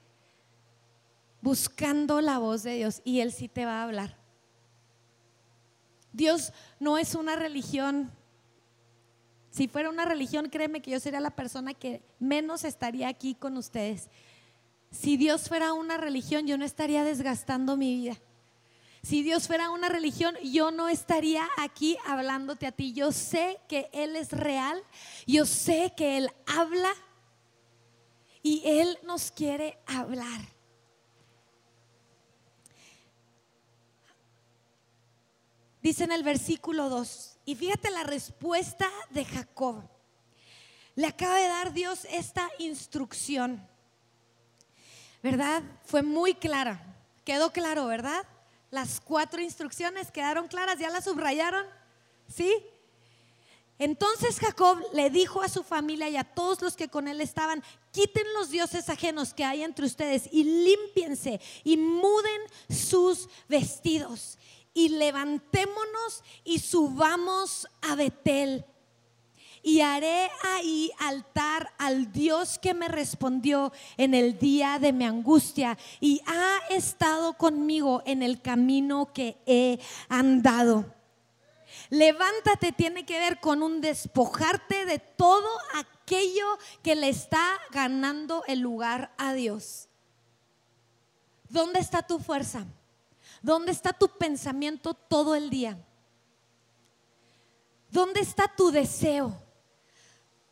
[1.42, 4.18] buscando la voz de Dios y Él sí te va a hablar.
[6.14, 8.12] Dios no es una religión.
[9.52, 13.58] Si fuera una religión, créeme que yo sería la persona que menos estaría aquí con
[13.58, 14.10] ustedes.
[14.92, 18.18] Si Dios fuera una religión, yo no estaría desgastando mi vida.
[19.04, 22.94] Si Dios fuera una religión, yo no estaría aquí hablándote a ti.
[22.94, 24.82] Yo sé que Él es real,
[25.26, 26.92] yo sé que Él habla
[28.42, 30.57] y Él nos quiere hablar.
[35.88, 39.90] Dice en el versículo 2, y fíjate la respuesta de Jacob.
[40.96, 43.66] Le acaba de dar Dios esta instrucción,
[45.24, 45.64] ¿verdad?
[45.86, 46.84] Fue muy clara,
[47.24, 48.26] quedó claro, ¿verdad?
[48.70, 51.66] Las cuatro instrucciones quedaron claras, ¿ya las subrayaron?
[52.28, 52.54] ¿Sí?
[53.80, 57.64] Entonces Jacob le dijo a su familia y a todos los que con él estaban,
[57.94, 64.38] quiten los dioses ajenos que hay entre ustedes y límpiense y muden sus vestidos
[64.78, 68.64] y levantémonos y subamos a Betel.
[69.64, 75.80] Y haré ahí altar al Dios que me respondió en el día de mi angustia
[76.00, 80.86] y ha estado conmigo en el camino que he andado.
[81.90, 86.46] Levántate tiene que ver con un despojarte de todo aquello
[86.84, 89.90] que le está ganando el lugar a Dios.
[91.50, 92.68] ¿Dónde está tu fuerza?
[93.42, 95.78] ¿Dónde está tu pensamiento todo el día?
[97.90, 99.38] ¿Dónde está tu deseo?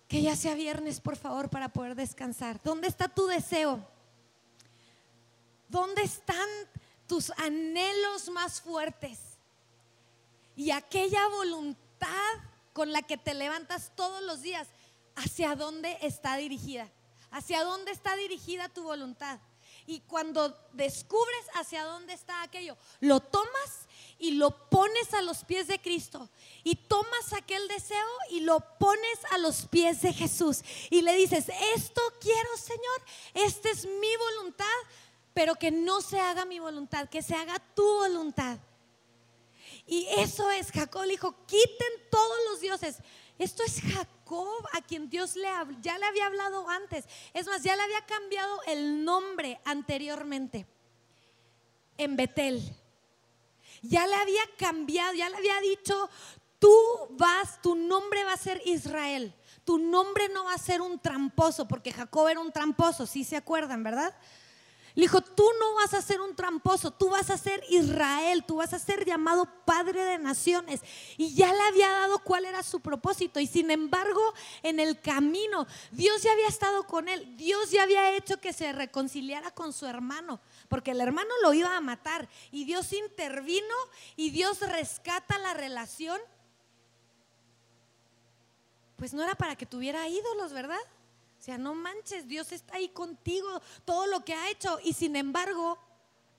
[0.08, 2.62] Que ya sea viernes, por favor, para poder descansar.
[2.64, 3.86] ¿Dónde está tu deseo?
[5.68, 6.48] ¿Dónde están
[7.08, 9.20] tus anhelos más fuertes?
[10.56, 12.34] Y aquella voluntad
[12.72, 14.68] con la que te levantas todos los días,
[15.16, 16.90] ¿hacia dónde está dirigida?
[17.32, 19.40] ¿Hacia dónde está dirigida tu voluntad?
[19.88, 25.68] Y cuando descubres hacia dónde está aquello, lo tomas y lo pones a los pies
[25.68, 26.30] de Cristo.
[26.64, 30.62] Y tomas aquel deseo y lo pones a los pies de Jesús.
[30.90, 31.46] Y le dices,
[31.76, 34.66] esto quiero Señor, esta es mi voluntad,
[35.34, 38.58] pero que no se haga mi voluntad, que se haga tu voluntad.
[39.86, 42.98] Y eso es, Jacob dijo, quiten todos los dioses.
[43.38, 44.15] Esto es Jacob
[44.74, 45.48] a quien Dios le,
[45.82, 47.06] ya le había hablado antes.
[47.34, 50.66] Es más, ya le había cambiado el nombre anteriormente
[51.98, 52.76] en Betel.
[53.82, 56.10] Ya le había cambiado, ya le había dicho,
[56.60, 56.76] tú
[57.12, 59.34] vas, tu nombre va a ser Israel.
[59.64, 63.36] Tu nombre no va a ser un tramposo, porque Jacob era un tramposo, si se
[63.36, 64.16] acuerdan, ¿verdad?
[64.96, 68.56] Le dijo, tú no vas a ser un tramposo, tú vas a ser Israel, tú
[68.56, 70.80] vas a ser llamado Padre de Naciones.
[71.18, 73.42] Y ya le había dado cuál era su propósito.
[73.42, 74.22] Y sin embargo,
[74.64, 77.36] en el camino, Dios ya había estado con él.
[77.36, 81.76] Dios ya había hecho que se reconciliara con su hermano, porque el hermano lo iba
[81.76, 82.30] a matar.
[82.50, 83.76] Y Dios intervino
[84.16, 86.22] y Dios rescata la relación.
[88.96, 90.80] Pues no era para que tuviera ídolos, ¿verdad?
[91.46, 94.80] Sea, no manches, Dios está ahí contigo, todo lo que ha hecho.
[94.84, 95.78] Y sin embargo,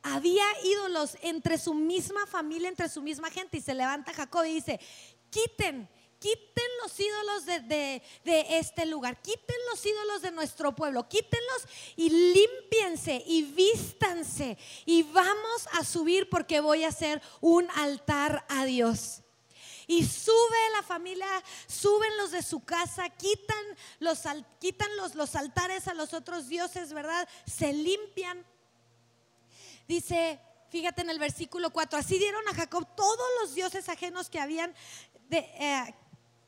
[0.02, 3.58] había ídolos entre su misma familia, entre su misma gente.
[3.58, 4.80] Y se levanta Jacob y dice,
[5.30, 5.88] quiten,
[6.18, 12.10] quiten los ídolos de, de, este lugar, quiten los ídolos de nuestro pueblo, quítenlos y
[12.10, 19.22] límpiense y vístanse y vamos a subir porque voy a hacer un altar a Dios.
[19.86, 21.26] Y sube la familia,
[21.66, 23.64] suben los de su casa, quitan
[24.00, 24.22] los,
[24.58, 27.28] quitan los, los altares a los otros dioses, ¿verdad?
[27.46, 28.44] Se limpian.
[29.86, 34.40] Dice, fíjate en el versículo 4, así dieron a Jacob todos los dioses ajenos que
[34.40, 34.74] habían
[35.30, 35.94] eh,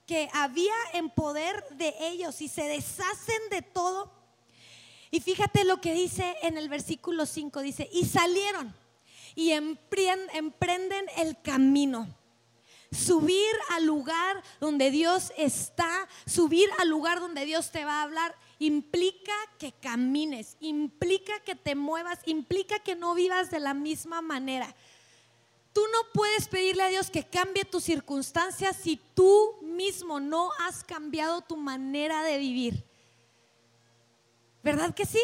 [0.09, 4.11] que había en poder de ellos y se deshacen de todo.
[5.11, 8.75] Y fíjate lo que dice en el versículo 5, dice, y salieron
[9.35, 12.09] y emprenden el camino
[12.91, 18.35] subir al lugar donde Dios está, subir al lugar donde Dios te va a hablar,
[18.59, 24.75] implica que camines, implica que te muevas, implica que no vivas de la misma manera.
[25.73, 30.83] Tú no puedes pedirle a Dios que cambie tus circunstancias si tú mismo no has
[30.83, 32.85] cambiado tu manera de vivir.
[34.63, 35.23] ¿Verdad que sí?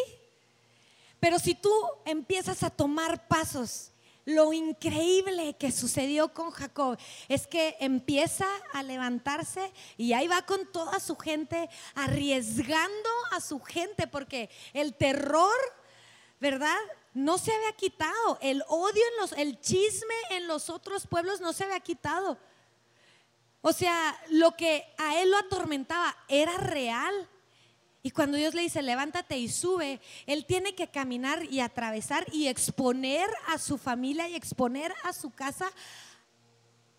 [1.19, 1.71] Pero si tú
[2.05, 3.91] empiezas a tomar pasos
[4.25, 6.97] lo increíble que sucedió con Jacob
[7.29, 13.59] es que empieza a levantarse y ahí va con toda su gente, arriesgando a su
[13.59, 15.55] gente, porque el terror,
[16.39, 16.77] ¿verdad?
[17.13, 18.39] No se había quitado.
[18.41, 22.39] El odio en los, el chisme en los otros pueblos no se había quitado.
[23.61, 27.29] O sea, lo que a él lo atormentaba era real.
[28.05, 32.45] Y cuando Dios le dice, levántate y sube, Él tiene que caminar y atravesar y
[32.45, 35.71] exponer a su familia y exponer a su casa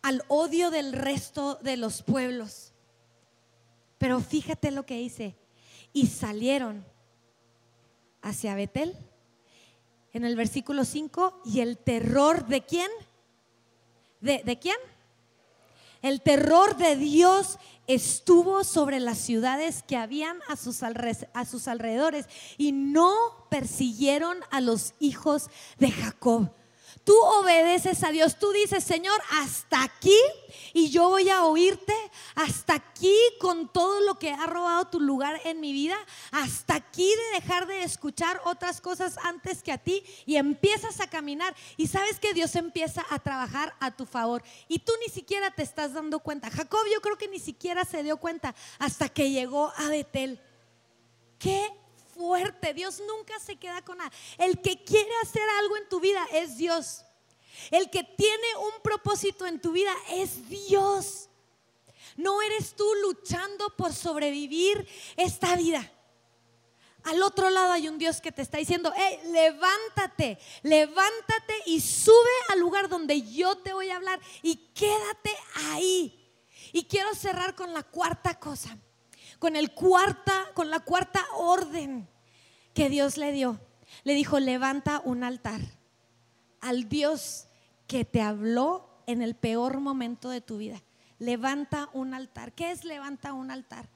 [0.03, 2.73] al odio del resto de los pueblos.
[3.99, 5.37] Pero fíjate lo que dice,
[5.93, 6.85] y salieron
[8.21, 8.97] hacia Betel
[10.13, 12.91] en el versículo 5, y el terror de quién?
[14.21, 14.77] ¿De, de quién?
[16.03, 22.27] El terror de Dios estuvo sobre las ciudades que habían a sus, a sus alrededores
[22.59, 23.15] y no
[23.51, 26.51] persiguieron a los hijos de Jacob.
[27.07, 30.19] Tú obedeces a Dios, tú dices, Señor, hasta aquí
[30.75, 31.95] y yo voy a oírte,
[32.35, 35.97] hasta aquí con todo lo que ha robado tu lugar en mi vida,
[36.33, 41.09] hasta aquí de dejar de escuchar otras cosas antes que a ti y empiezas a
[41.09, 45.53] caminar y sabes que Dios empieza a trabajar a tu favor y tú ni siquiera
[45.53, 46.51] te estás dando cuenta.
[46.51, 50.41] Jacob yo creo que ni siquiera se dio cuenta hasta que llegó a Betel.
[51.39, 51.71] ¿Qué
[52.17, 52.75] fuerte.
[52.75, 54.13] Dios nunca se queda con nada.
[54.39, 57.05] El que quiere hacer algo en tu vida es Dios.
[57.71, 61.29] El que tiene un propósito en tu vida es Dios.
[62.17, 65.93] No eres tú luchando por sobrevivir esta vida.
[67.05, 72.15] Al otro lado hay un Dios que te está diciendo, hey, levántate, levántate y sube
[72.49, 75.31] al lugar donde yo te voy a hablar y quédate
[75.71, 76.23] ahí.
[76.73, 78.77] Y quiero cerrar con la cuarta cosa.
[79.47, 82.09] Con el cuarta, con la cuarta orden
[82.75, 83.61] que Dios le dio.
[84.03, 85.61] Le dijo, levanta un altar
[86.61, 87.47] al Dios
[87.87, 90.83] que te habló en el peor momento de tu vida.
[91.21, 92.55] Levanta un altar.
[92.55, 93.89] ¿Qué es levanta un altar?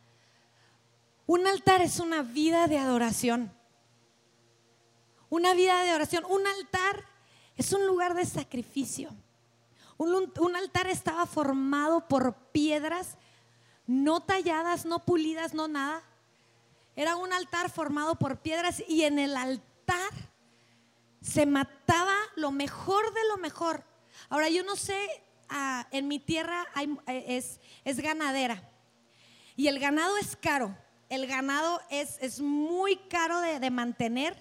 [1.27, 3.53] Un altar es una vida de adoración.
[5.31, 6.25] Una vida de oración.
[6.31, 7.07] Un altar
[7.57, 9.11] es un lugar de sacrificio.
[9.97, 13.19] Un, un, altar estaba formado por piedras
[13.90, 16.00] no talladas, no pulidas, no nada.
[16.94, 20.12] Era un altar formado por piedras y en el altar
[21.20, 23.83] se mataba lo mejor de lo mejor.
[24.29, 24.96] Ahora yo no sé,
[25.48, 26.64] ah, en mi tierra
[27.09, 28.62] eh, es, es, ganadera
[29.57, 30.79] y el ganado es caro.
[31.09, 34.40] El ganado es, es muy caro de, de mantener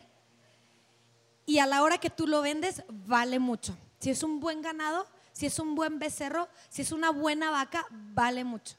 [1.48, 3.76] y a la hora que tú lo vendes vale mucho.
[4.00, 7.88] Si es un buen ganado, si es un buen becerro, si es una buena vaca,
[7.90, 8.79] vale mucho.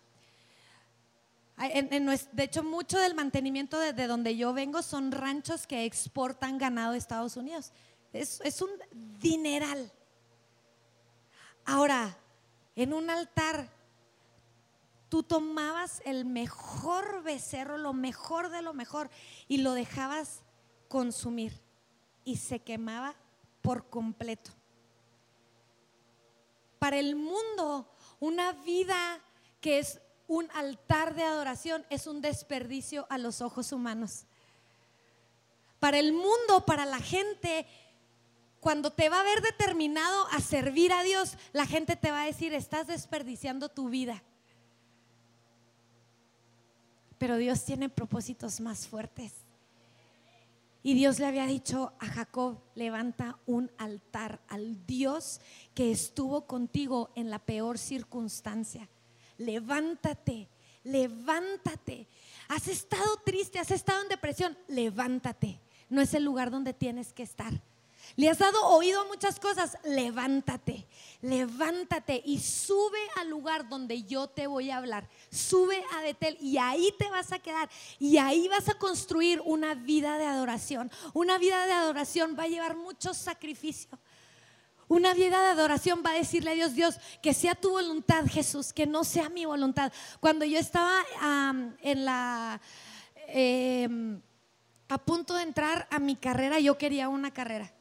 [1.69, 6.95] De hecho, mucho del mantenimiento de, de, donde yo vengo son ranchos que exportan ganado
[6.95, 7.73] a Estados Unidos.
[8.13, 8.71] Es, es un
[9.19, 9.93] dineral.
[11.67, 12.17] Ahora,
[12.77, 13.71] en un altar,
[15.11, 19.11] tú tomabas el mejor becerro, lo mejor de lo mejor,
[19.47, 20.43] y lo dejabas
[20.89, 21.53] consumir.
[22.25, 23.17] Y se quemaba
[23.61, 24.51] por completo.
[26.79, 29.21] Para el mundo, una vida
[29.61, 34.27] que es un altar de adoración es un desperdicio a los ojos humanos.
[35.81, 37.67] Para el mundo, para la gente,
[38.61, 42.27] cuando te va a ver determinado a servir a Dios, la gente te va a
[42.27, 44.23] decir, estás desperdiciando tu vida.
[47.19, 49.33] Pero Dios tiene propósitos más fuertes.
[50.85, 55.41] Y Dios le había dicho a Jacob, levanta un altar al Dios
[55.75, 58.89] que estuvo contigo en la peor circunstancia.
[59.41, 60.49] Levántate,
[60.85, 62.07] levántate.
[62.49, 65.59] Has estado triste, has estado en depresión, levántate.
[65.89, 67.53] No es el lugar donde tienes que estar.
[68.17, 70.85] Le has dado oído a muchas cosas, levántate,
[71.23, 75.09] levántate y sube al lugar donde yo te voy a hablar.
[75.31, 79.75] Sube a Betel y ahí te vas a quedar y ahí vas a construir una
[79.75, 80.91] vida de adoración.
[81.15, 83.99] Una vida de adoración va a llevar mucho sacrificio.
[84.91, 88.73] Una vida de adoración va a decirle a Dios, Dios, que sea tu voluntad, Jesús,
[88.73, 89.93] que no sea mi voluntad.
[90.19, 91.01] Cuando yo estaba
[91.81, 92.61] en la...
[93.29, 94.21] Em,
[94.89, 97.73] a punto de entrar a mi carrera, yo quería una carrera.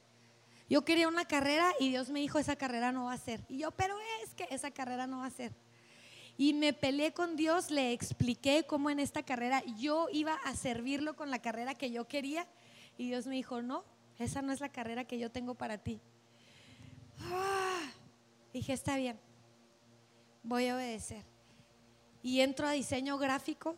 [0.69, 3.43] Yo quería una carrera y Dios me dijo, esa carrera no va a ser.
[3.49, 5.51] Y yo, pero es que esa carrera no va a ser.
[6.37, 11.15] Y me peleé con Dios, le expliqué cómo en esta carrera yo iba a servirlo
[11.15, 12.45] con la carrera que yo quería.
[12.99, 13.83] Y Dios me dijo, no,
[14.19, 15.99] esa no es la carrera que yo tengo para ti.
[17.21, 17.91] Ah,
[18.53, 19.19] dije, está bien,
[20.43, 21.25] voy a obedecer.
[22.21, 23.75] Y entro a diseño gráfico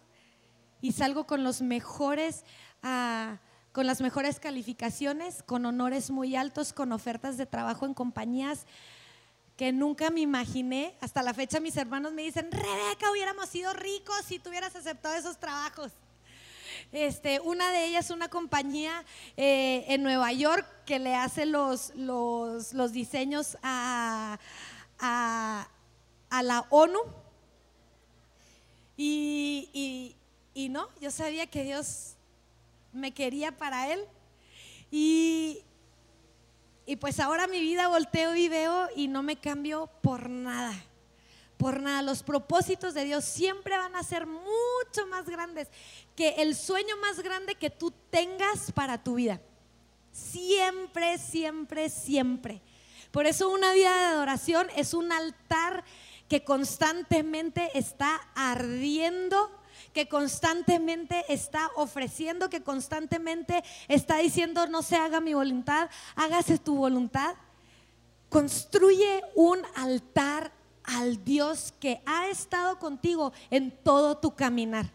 [0.82, 2.44] y salgo con los mejores...
[2.84, 3.38] Uh,
[3.72, 8.66] con las mejores calificaciones, con honores muy altos, con ofertas de trabajo en compañías
[9.56, 10.98] que nunca me imaginé.
[11.02, 15.38] Hasta la fecha mis hermanos me dicen, Rebeca, hubiéramos sido ricos si tuvieras aceptado esos
[15.40, 15.92] trabajos.
[16.92, 19.06] Este, una de ellas una compañía
[19.38, 24.38] eh, en Nueva York que le hace los, los, los diseños a,
[25.00, 25.70] a,
[26.30, 27.00] a, la ONU.
[28.98, 30.16] Y, y,
[30.54, 32.16] y no, yo sabía que Dios
[32.92, 34.04] me quería para Él.
[34.92, 35.64] Y,
[36.86, 40.74] y pues ahora mi vida volteo y veo y no me cambio por nada.
[41.62, 45.68] Por nada, los propósitos de Dios siempre van a ser mucho más grandes
[46.16, 49.40] que el sueño más grande que tú tengas para tu vida.
[50.12, 52.64] Siempre, siempre, siempre.
[53.12, 55.84] Por eso una vida de adoración es un altar
[56.28, 59.52] que constantemente está ardiendo
[59.94, 66.76] que constantemente está ofreciendo, que constantemente está diciendo, no se haga mi voluntad, hágase tu
[66.76, 67.36] voluntad.
[68.30, 70.52] Construye un altar
[70.92, 74.92] al Dios que ha estado contigo en todo tu caminar.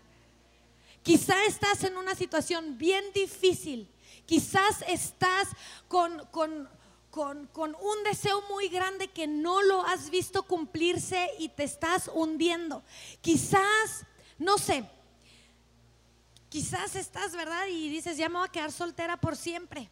[1.02, 3.88] Quizá estás en una situación bien difícil,
[4.26, 5.48] quizás estás
[5.88, 6.68] con, con,
[7.10, 12.10] con, con, un deseo muy grande que no lo has visto cumplirse y te estás
[12.12, 12.82] hundiendo.
[13.20, 14.04] Quizás
[14.38, 14.84] no sé,
[16.48, 17.66] quizás estás, ¿verdad?
[17.68, 19.88] Y dices, ya me voy a quedar soltera por siempre.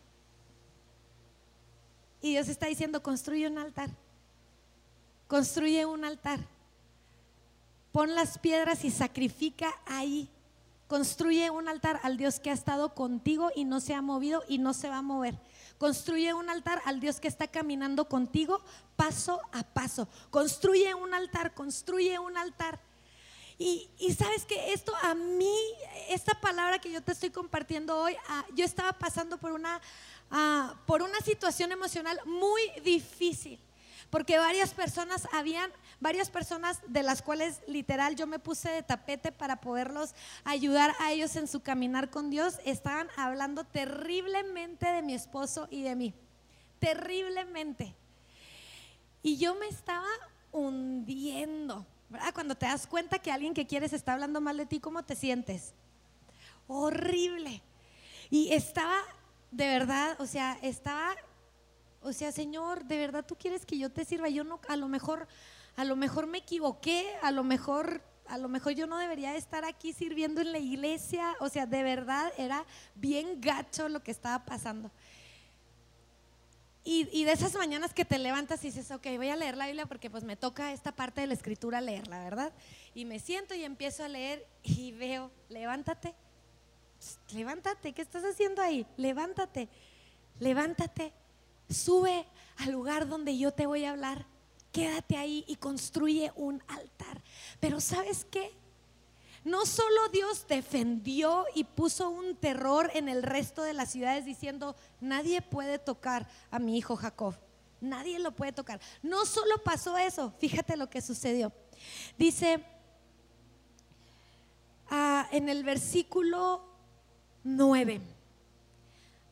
[2.20, 3.90] Y Dios está diciendo, construye un altar.
[5.26, 6.40] Construye un altar.
[7.92, 10.28] Pon las piedras y sacrifica ahí.
[10.86, 14.58] Construye un altar al Dios que ha estado contigo y no se ha movido y
[14.58, 15.38] no se va a mover.
[15.78, 18.60] Construye un altar al Dios que está caminando contigo
[18.96, 20.08] paso a paso.
[20.30, 22.78] Construye un altar, construye un altar.
[23.58, 25.56] Y, sabes que esto a mí,
[26.08, 29.80] esta palabra que yo te estoy compartiendo hoy, ah, yo estaba pasando por una,
[30.30, 33.60] ah, por una situación emocional muy difícil,
[34.10, 39.32] porque varias personas habían, varias personas de las cuales literal yo me puse de tapete
[39.32, 45.14] para poderlos ayudar a ellos en su caminar con Dios, estaban hablando terriblemente de mi
[45.14, 46.14] esposo y de mí,
[46.78, 47.94] terriblemente.
[49.22, 50.08] Y yo me estaba
[50.52, 51.86] hundiendo
[52.32, 55.16] cuando te das cuenta que alguien que quieres está hablando mal de ti, ¿cómo te
[55.16, 55.74] sientes?
[56.66, 57.62] Horrible.
[58.30, 58.96] Y estaba,
[59.50, 61.14] de verdad, o sea, estaba,
[62.04, 64.28] o sea, Señor, de verdad tú quieres que yo te sirva.
[64.28, 65.26] Yo no, a lo mejor,
[65.76, 69.64] a lo mejor me equivoqué, a lo mejor, a lo mejor yo no debería estar
[69.64, 71.34] aquí sirviendo en la iglesia.
[71.40, 74.90] O sea, de verdad era bien gacho lo que estaba pasando.
[76.86, 79.86] Y, de esas mañanas que te levantas y dices, ok, voy a leer la Biblia
[79.86, 82.52] porque pues me toca esta parte de la escritura leerla, ¿verdad?
[82.94, 86.14] Y me siento y empiezo a leer y veo, levántate,
[87.32, 88.86] levántate, ¿qué estás haciendo ahí?
[88.98, 89.70] Levántate,
[90.40, 91.14] levántate,
[91.68, 92.26] sube
[92.58, 94.26] al lugar donde yo te voy a hablar,
[94.72, 97.22] quédate ahí y construye un altar.
[97.60, 98.52] Pero ¿sabes qué?
[99.44, 104.74] no solo Dios defendió y puso un terror en el resto de las ciudades diciendo,
[105.00, 107.34] nadie puede tocar a mi hijo Jacob,
[107.80, 108.80] nadie lo puede tocar.
[109.02, 111.52] No solo pasó eso, fíjate lo que sucedió.
[112.16, 112.64] Dice
[114.88, 116.64] ah, en el versículo
[117.44, 118.00] 9,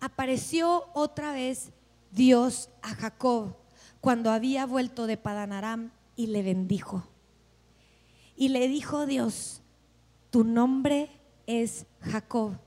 [0.00, 1.70] apareció otra vez
[2.12, 3.56] Dios a Jacob
[4.00, 7.04] cuando había vuelto de Padanaram y le bendijo.
[8.36, 9.62] Y le dijo Dios,
[10.30, 11.10] tu nombre
[11.46, 12.58] es Jacob.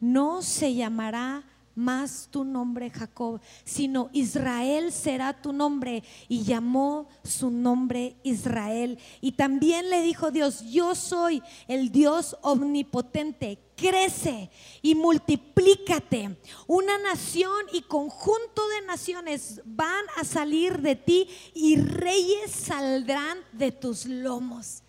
[0.00, 1.44] No se llamará
[1.74, 6.02] más tu nombre Jacob, sino Israel será tu nombre.
[6.28, 8.98] Y llamó su nombre Israel.
[9.20, 13.58] Y también le dijo Dios, yo soy el Dios omnipotente.
[13.80, 14.50] Crece
[14.82, 16.36] y multiplícate.
[16.66, 23.72] Una nación y conjunto de naciones van a salir de ti y reyes saldrán de
[23.72, 24.82] tus lomos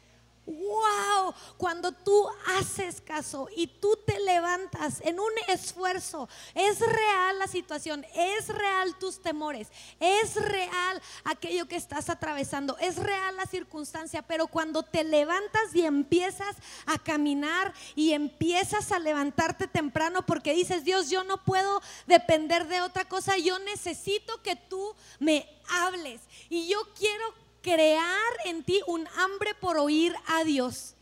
[0.46, 2.28] wow, cuando tú
[2.58, 8.98] haces caso y tú te levantas en un esfuerzo, es real la situación, es real
[8.98, 9.68] tus temores,
[10.00, 15.86] es real aquello que estás atravesando, es real la circunstancia, pero cuando te levantas y
[15.86, 22.68] empiezas a caminar y empiezas a levantarte temprano porque dices, Dios, yo no puedo depender
[22.68, 28.82] de otra cosa, yo necesito que tú me hables y yo quiero crear en ti
[28.88, 30.96] un hambre por oír a Dios.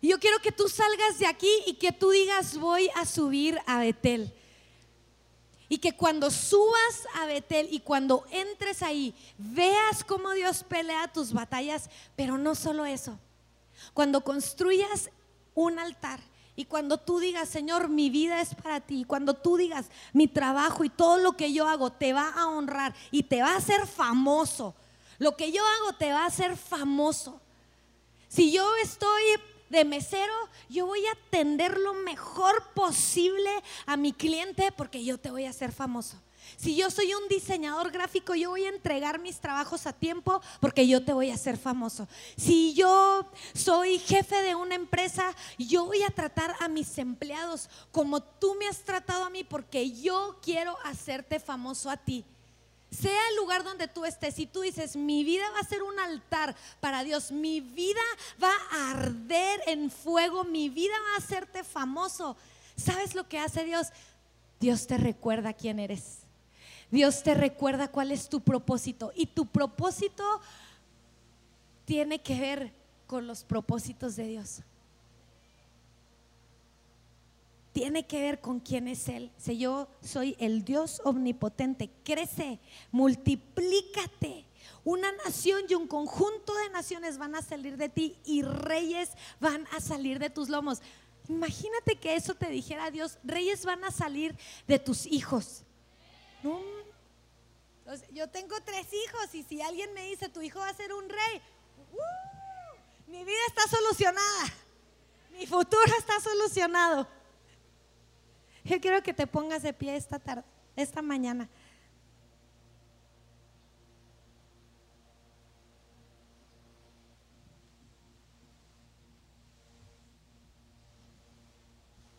[0.00, 3.78] Yo quiero que tú salgas de aquí y que tú digas, voy a subir a
[3.78, 4.32] Betel.
[5.68, 11.32] Y que cuando subas a Betel y cuando entres ahí, veas cómo Dios pelea tus
[11.32, 13.18] batallas, pero no solo eso.
[13.94, 15.08] Cuando construyas
[15.54, 16.20] un altar
[16.56, 20.84] y cuando tú digas, Señor, mi vida es para ti, cuando tú digas, mi trabajo
[20.84, 23.86] y todo lo que yo hago te va a honrar y te va a hacer
[23.86, 24.74] famoso,
[25.22, 27.40] lo que yo hago te va a hacer famoso.
[28.26, 29.22] Si yo estoy
[29.70, 30.34] de mesero,
[30.68, 33.48] yo voy a atender lo mejor posible
[33.86, 36.20] a mi cliente porque yo te voy a hacer famoso.
[36.56, 40.88] Si yo soy un diseñador gráfico, yo voy a entregar mis trabajos a tiempo porque
[40.88, 42.08] yo te voy a hacer famoso.
[42.36, 48.20] Si yo soy jefe de una empresa, yo voy a tratar a mis empleados como
[48.24, 52.24] tú me has tratado a mí porque yo quiero hacerte famoso a ti
[52.92, 55.98] sea el lugar donde tú estés, si tú dices, mi vida va a ser un
[55.98, 58.00] altar para Dios, mi vida
[58.42, 62.36] va a arder en fuego, mi vida va a hacerte famoso,
[62.76, 63.88] ¿sabes lo que hace Dios?
[64.60, 66.18] Dios te recuerda quién eres.
[66.90, 69.12] Dios te recuerda cuál es tu propósito.
[69.16, 70.22] Y tu propósito
[71.86, 72.72] tiene que ver
[73.06, 74.62] con los propósitos de Dios
[77.72, 79.32] tiene que ver con quién es Él.
[79.38, 82.60] Si yo soy el Dios omnipotente, crece,
[82.90, 84.46] multiplícate.
[84.84, 89.10] Una nación y un conjunto de naciones van a salir de ti y reyes
[89.40, 90.82] van a salir de tus lomos.
[91.28, 95.62] Imagínate que eso te dijera Dios, reyes van a salir de tus hijos.
[98.12, 101.08] Yo tengo tres hijos y si alguien me dice, tu hijo va a ser un
[101.08, 101.40] rey,
[101.92, 103.10] ¡uh!
[103.10, 104.52] mi vida está solucionada,
[105.30, 107.06] mi futuro está solucionado.
[108.64, 110.44] Yo quiero que te pongas de pie esta tarde,
[110.76, 111.48] esta mañana.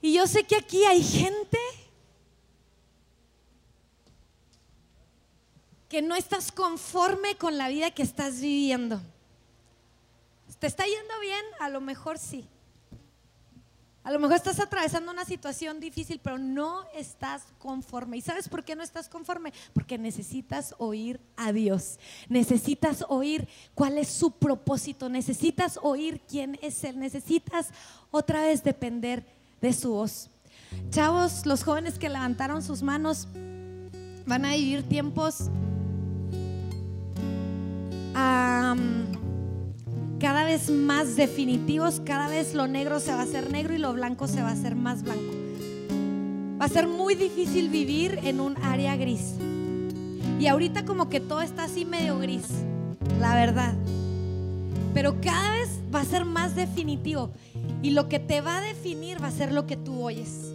[0.02, 1.58] Y yo sé que aquí hay gente
[5.88, 9.00] que no estás conforme con la vida que estás viviendo.
[10.60, 11.46] ¿Te está yendo bien?
[11.60, 12.50] A lo mejor sí.
[14.04, 18.18] A lo mejor estás atravesando una situación difícil, pero no estás conforme.
[18.18, 19.54] ¿Y sabes por qué no estás conforme?
[19.74, 21.99] Porque necesitas oír a Dios.
[22.28, 25.08] Necesitas oír cuál es su propósito.
[25.08, 26.99] Necesitas oír quién es Él.
[26.99, 27.70] Necesitas
[28.12, 29.26] otra vez depender
[29.62, 30.30] de su voz.
[30.89, 33.30] Chavos, los jóvenes que levantaron sus manos
[34.26, 35.49] van a vivir tiempos
[40.24, 43.92] cada vez más definitivos, cada vez lo negro se va a hacer negro y lo
[43.92, 45.34] blanco se va a hacer más blanco.
[46.62, 49.34] Va a ser muy difícil vivir en un área gris.
[50.40, 52.46] Y ahorita como que todo está así medio gris,
[53.20, 53.74] la verdad.
[54.94, 57.32] Pero cada vez va a ser más definitivo.
[57.82, 60.54] Y lo que te va a definir va a ser lo que tú oyes.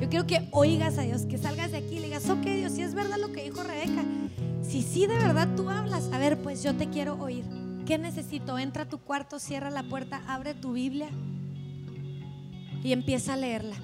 [0.00, 2.70] Yo quiero que oigas a Dios, que salgas de aquí y le digas, ok Dios,
[2.70, 4.04] si es verdad lo que dijo Rebeca,
[4.62, 7.63] si sí de verdad tú hablas, a ver, pues yo te quiero oír.
[7.86, 8.58] ¿Qué necesito?
[8.58, 11.08] Entra a tu cuarto, cierra la puerta, abre tu Biblia
[12.82, 13.76] y empieza a leerla.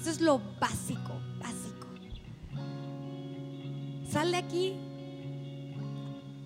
[0.00, 1.86] Eso es lo básico, básico.
[4.10, 4.74] Sal de aquí,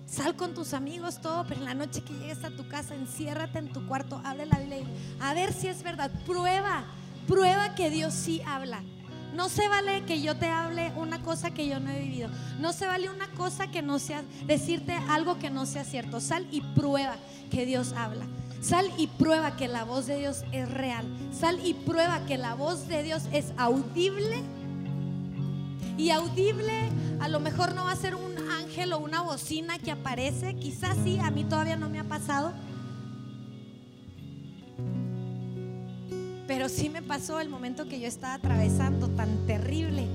[0.05, 3.59] sal con tus amigos, todo, pero en la noche que llegues a tu casa, enciérrate
[3.59, 4.83] en tu cuarto, abre la Biblia
[5.21, 6.11] a ver si es verdad.
[6.25, 6.83] Prueba,
[7.25, 8.83] prueba que Dios sí habla.
[9.33, 12.29] No se vale que yo te hable una cosa que yo no he vivido.
[12.59, 16.19] No se vale una cosa que no sea, decirte algo que no sea cierto.
[16.19, 17.15] Sal y prueba
[17.49, 18.25] que Dios habla.
[18.61, 21.05] Sal y prueba que la voz de Dios es real.
[21.31, 24.41] Sal y prueba que la voz de Dios es audible.
[25.97, 29.91] Y audible a lo mejor no va a ser un ángel o una bocina que
[29.91, 30.55] aparece.
[30.55, 32.53] Quizás sí, a mí todavía no me ha pasado
[36.49, 40.07] Pero sí me pasó el momento que yo estaba atravesando tan terrible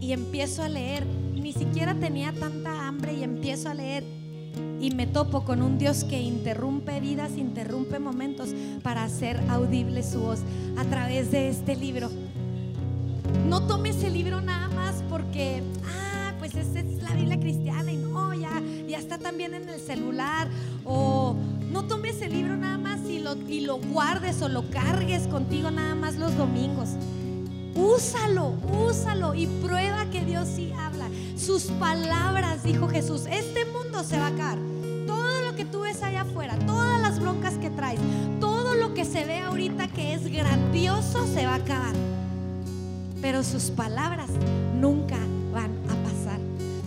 [0.00, 1.04] y empiezo a leer.
[1.34, 4.04] Ni siquiera tenía tanta hambre y empiezo a leer
[4.80, 8.54] y me topo con un Dios que interrumpe vidas, interrumpe momentos
[8.84, 10.42] para hacer audible su voz
[10.76, 12.08] a través de este libro.
[13.48, 17.96] No tome ese libro nada más porque, ah, pues esa es la Biblia cristiana y
[17.96, 20.46] no, ya, ya está también en el celular
[20.84, 21.34] o
[21.74, 25.72] no tomes el libro nada más y lo, y lo guardes o lo cargues contigo
[25.72, 26.90] nada más los domingos.
[27.74, 28.54] Úsalo,
[28.88, 31.08] úsalo y prueba que Dios sí habla.
[31.36, 34.58] Sus palabras, dijo Jesús, este mundo se va a acabar.
[35.08, 37.98] Todo lo que tú ves allá afuera, todas las broncas que traes,
[38.38, 41.96] todo lo que se ve ahorita que es grandioso se va a acabar.
[43.20, 44.30] Pero sus palabras
[44.80, 45.18] nunca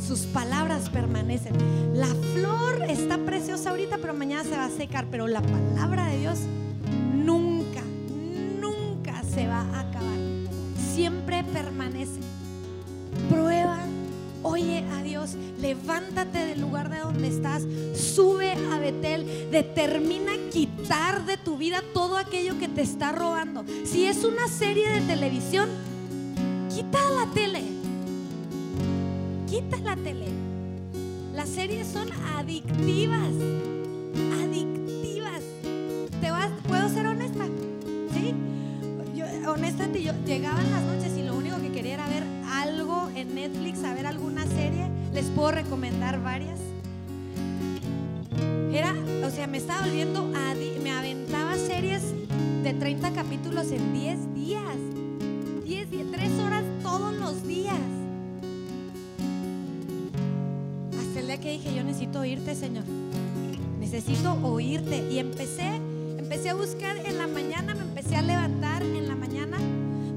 [0.07, 1.53] sus palabras permanecen.
[1.93, 6.19] La flor está preciosa ahorita, pero mañana se va a secar, pero la palabra de
[6.19, 6.39] Dios
[7.13, 7.81] nunca,
[8.61, 10.17] nunca se va a acabar.
[10.93, 12.21] Siempre permanece.
[13.29, 13.79] Prueba,
[14.43, 21.35] oye a Dios, levántate del lugar de donde estás, sube a Betel, determina quitar de
[21.35, 23.65] tu vida todo aquello que te está robando.
[23.83, 25.67] Si es una serie de televisión,
[26.69, 27.76] quita la tele
[29.57, 30.27] quita la tele.
[31.33, 33.33] Las series son adictivas.
[34.43, 35.41] Adictivas.
[36.21, 36.27] ¿Te?
[36.67, 37.45] ¿Puedo ser honesta?
[38.13, 38.33] ¿Sí?
[39.15, 43.09] Yo, honestamente, yo llegaba en las noches y lo único que quería era ver algo
[43.15, 44.89] en Netflix, a ver alguna serie.
[45.13, 46.59] Les puedo recomendar varias.
[48.71, 48.93] Era,
[49.25, 50.31] o sea, me estaba volviendo,
[50.83, 52.03] me aventaba series
[52.63, 54.77] de 30 capítulos en 10 días.
[55.65, 58.06] 10, 3 horas todos los días.
[61.39, 62.83] Que dije, yo necesito oírte, Señor.
[63.79, 65.07] Necesito oírte.
[65.11, 65.75] Y empecé,
[66.17, 69.57] empecé a buscar en la mañana, me empecé a levantar en la mañana,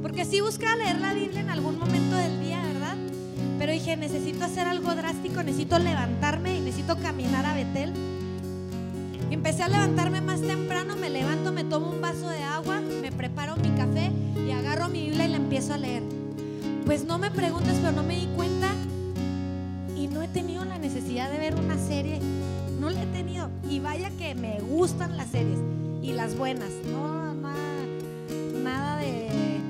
[0.03, 2.97] porque sí buscaba leer la Biblia en algún momento del día, ¿verdad?
[3.59, 7.93] Pero dije, necesito hacer algo drástico, necesito levantarme y necesito caminar a Betel.
[9.31, 13.13] Y empecé a levantarme más temprano, me levanto, me tomo un vaso de agua, me
[13.13, 14.11] preparo mi café
[14.47, 16.03] y agarro mi Biblia y la empiezo a leer.
[16.87, 18.69] Pues no me preguntes, pero no me di cuenta
[20.33, 22.21] tenido la necesidad de ver una serie,
[22.81, 23.51] no la he tenido.
[23.69, 25.59] Y vaya que me gustan las series
[26.03, 27.21] y las buenas, no
[28.63, 29.61] nada, de,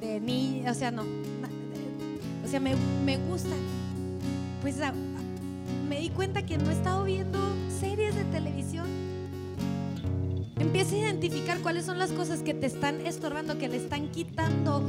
[0.00, 2.74] de mí, o sea, no, o sea, me,
[3.04, 3.58] me gustan.
[4.62, 4.76] Pues
[5.88, 7.38] me di cuenta que no he estado viendo
[7.80, 8.86] series de televisión.
[10.58, 14.82] Empieza a identificar cuáles son las cosas que te están estorbando, que le están quitando,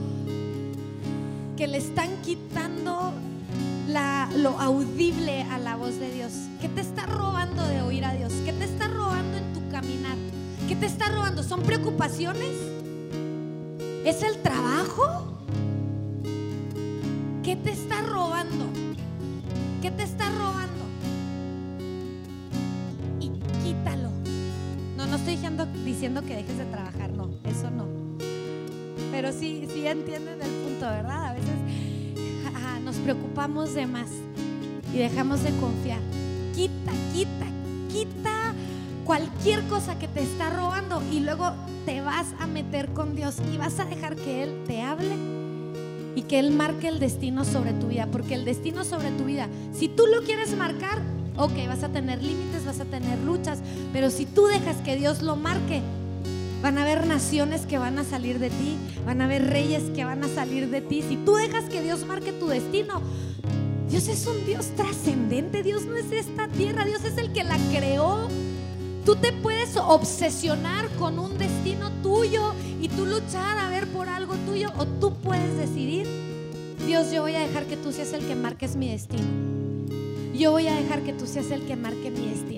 [1.57, 3.13] que le están quitando
[3.87, 6.33] lo audible a la voz de Dios?
[6.61, 8.33] ¿Qué te está robando de oír a Dios?
[8.45, 10.17] ¿Qué te está robando en tu caminar?
[10.67, 11.43] ¿Qué te está robando?
[11.43, 12.55] ¿Son preocupaciones?
[14.05, 15.37] ¿Es el trabajo?
[17.43, 18.65] ¿Qué te está robando?
[19.81, 20.85] ¿Qué te está robando?
[23.19, 23.29] Y
[23.63, 24.07] quítalo
[25.17, 27.85] estoy diciendo, diciendo que dejes de trabajar, no, eso no.
[29.11, 31.27] Pero sí, sí entienden el punto, ¿verdad?
[31.27, 31.49] A veces
[32.87, 34.07] nos preocupamos de más
[34.93, 35.99] y dejamos de confiar.
[36.55, 37.45] Quita, quita,
[37.91, 38.53] quita
[39.03, 41.51] cualquier cosa que te está robando y luego
[41.85, 45.17] te vas a meter con Dios y vas a dejar que Él te hable
[46.15, 48.07] y que Él marque el destino sobre tu vida.
[48.09, 51.01] Porque el destino sobre tu vida, si tú lo quieres marcar,
[51.35, 53.59] ok, vas a tener límites, vas a tener luchas,
[53.91, 55.81] pero si tú dejas que Dios lo marque,
[56.61, 60.05] van a haber naciones que van a salir de ti, van a haber reyes que
[60.05, 61.01] van a salir de ti.
[61.01, 63.01] Si tú dejas que Dios marque tu destino,
[63.89, 67.57] Dios es un Dios trascendente, Dios no es esta tierra, Dios es el que la
[67.71, 68.27] creó.
[69.05, 74.35] Tú te puedes obsesionar con un destino tuyo y tú luchar a ver por algo
[74.45, 76.05] tuyo o tú puedes decidir,
[76.85, 79.23] Dios, yo voy a dejar que tú seas el que marques mi destino.
[80.37, 82.56] Yo voy a dejar que tú seas el que marque mi destino.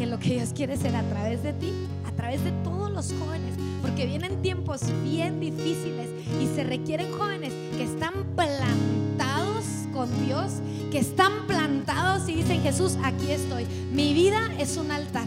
[0.00, 1.70] Que lo que Dios quiere ser a través de ti,
[2.06, 6.08] a través de todos los jóvenes, porque vienen tiempos bien difíciles
[6.40, 10.52] y se requieren jóvenes que están plantados con Dios,
[10.90, 13.66] que están plantados y dicen, Jesús, aquí estoy.
[13.92, 15.26] Mi vida es un altar.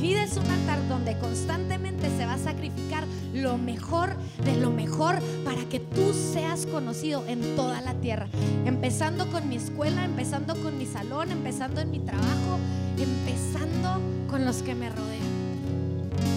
[0.00, 5.18] Vida es un altar donde constantemente se va a sacrificar lo mejor de lo mejor
[5.44, 8.26] para que tú seas conocido en toda la tierra.
[8.64, 12.58] Empezando con mi escuela, empezando con mi salón, empezando en mi trabajo,
[12.98, 15.20] empezando con los que me rodean.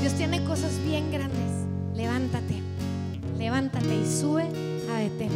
[0.02, 1.66] Dios tiene cosas bien grandes.
[1.96, 2.62] Levántate,
[3.38, 4.44] levántate y sube
[4.92, 5.32] a Betel.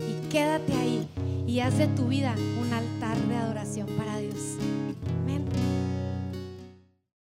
[0.00, 1.06] Y quédate ahí
[1.46, 4.56] y haz de tu vida un altar de adoración para Dios.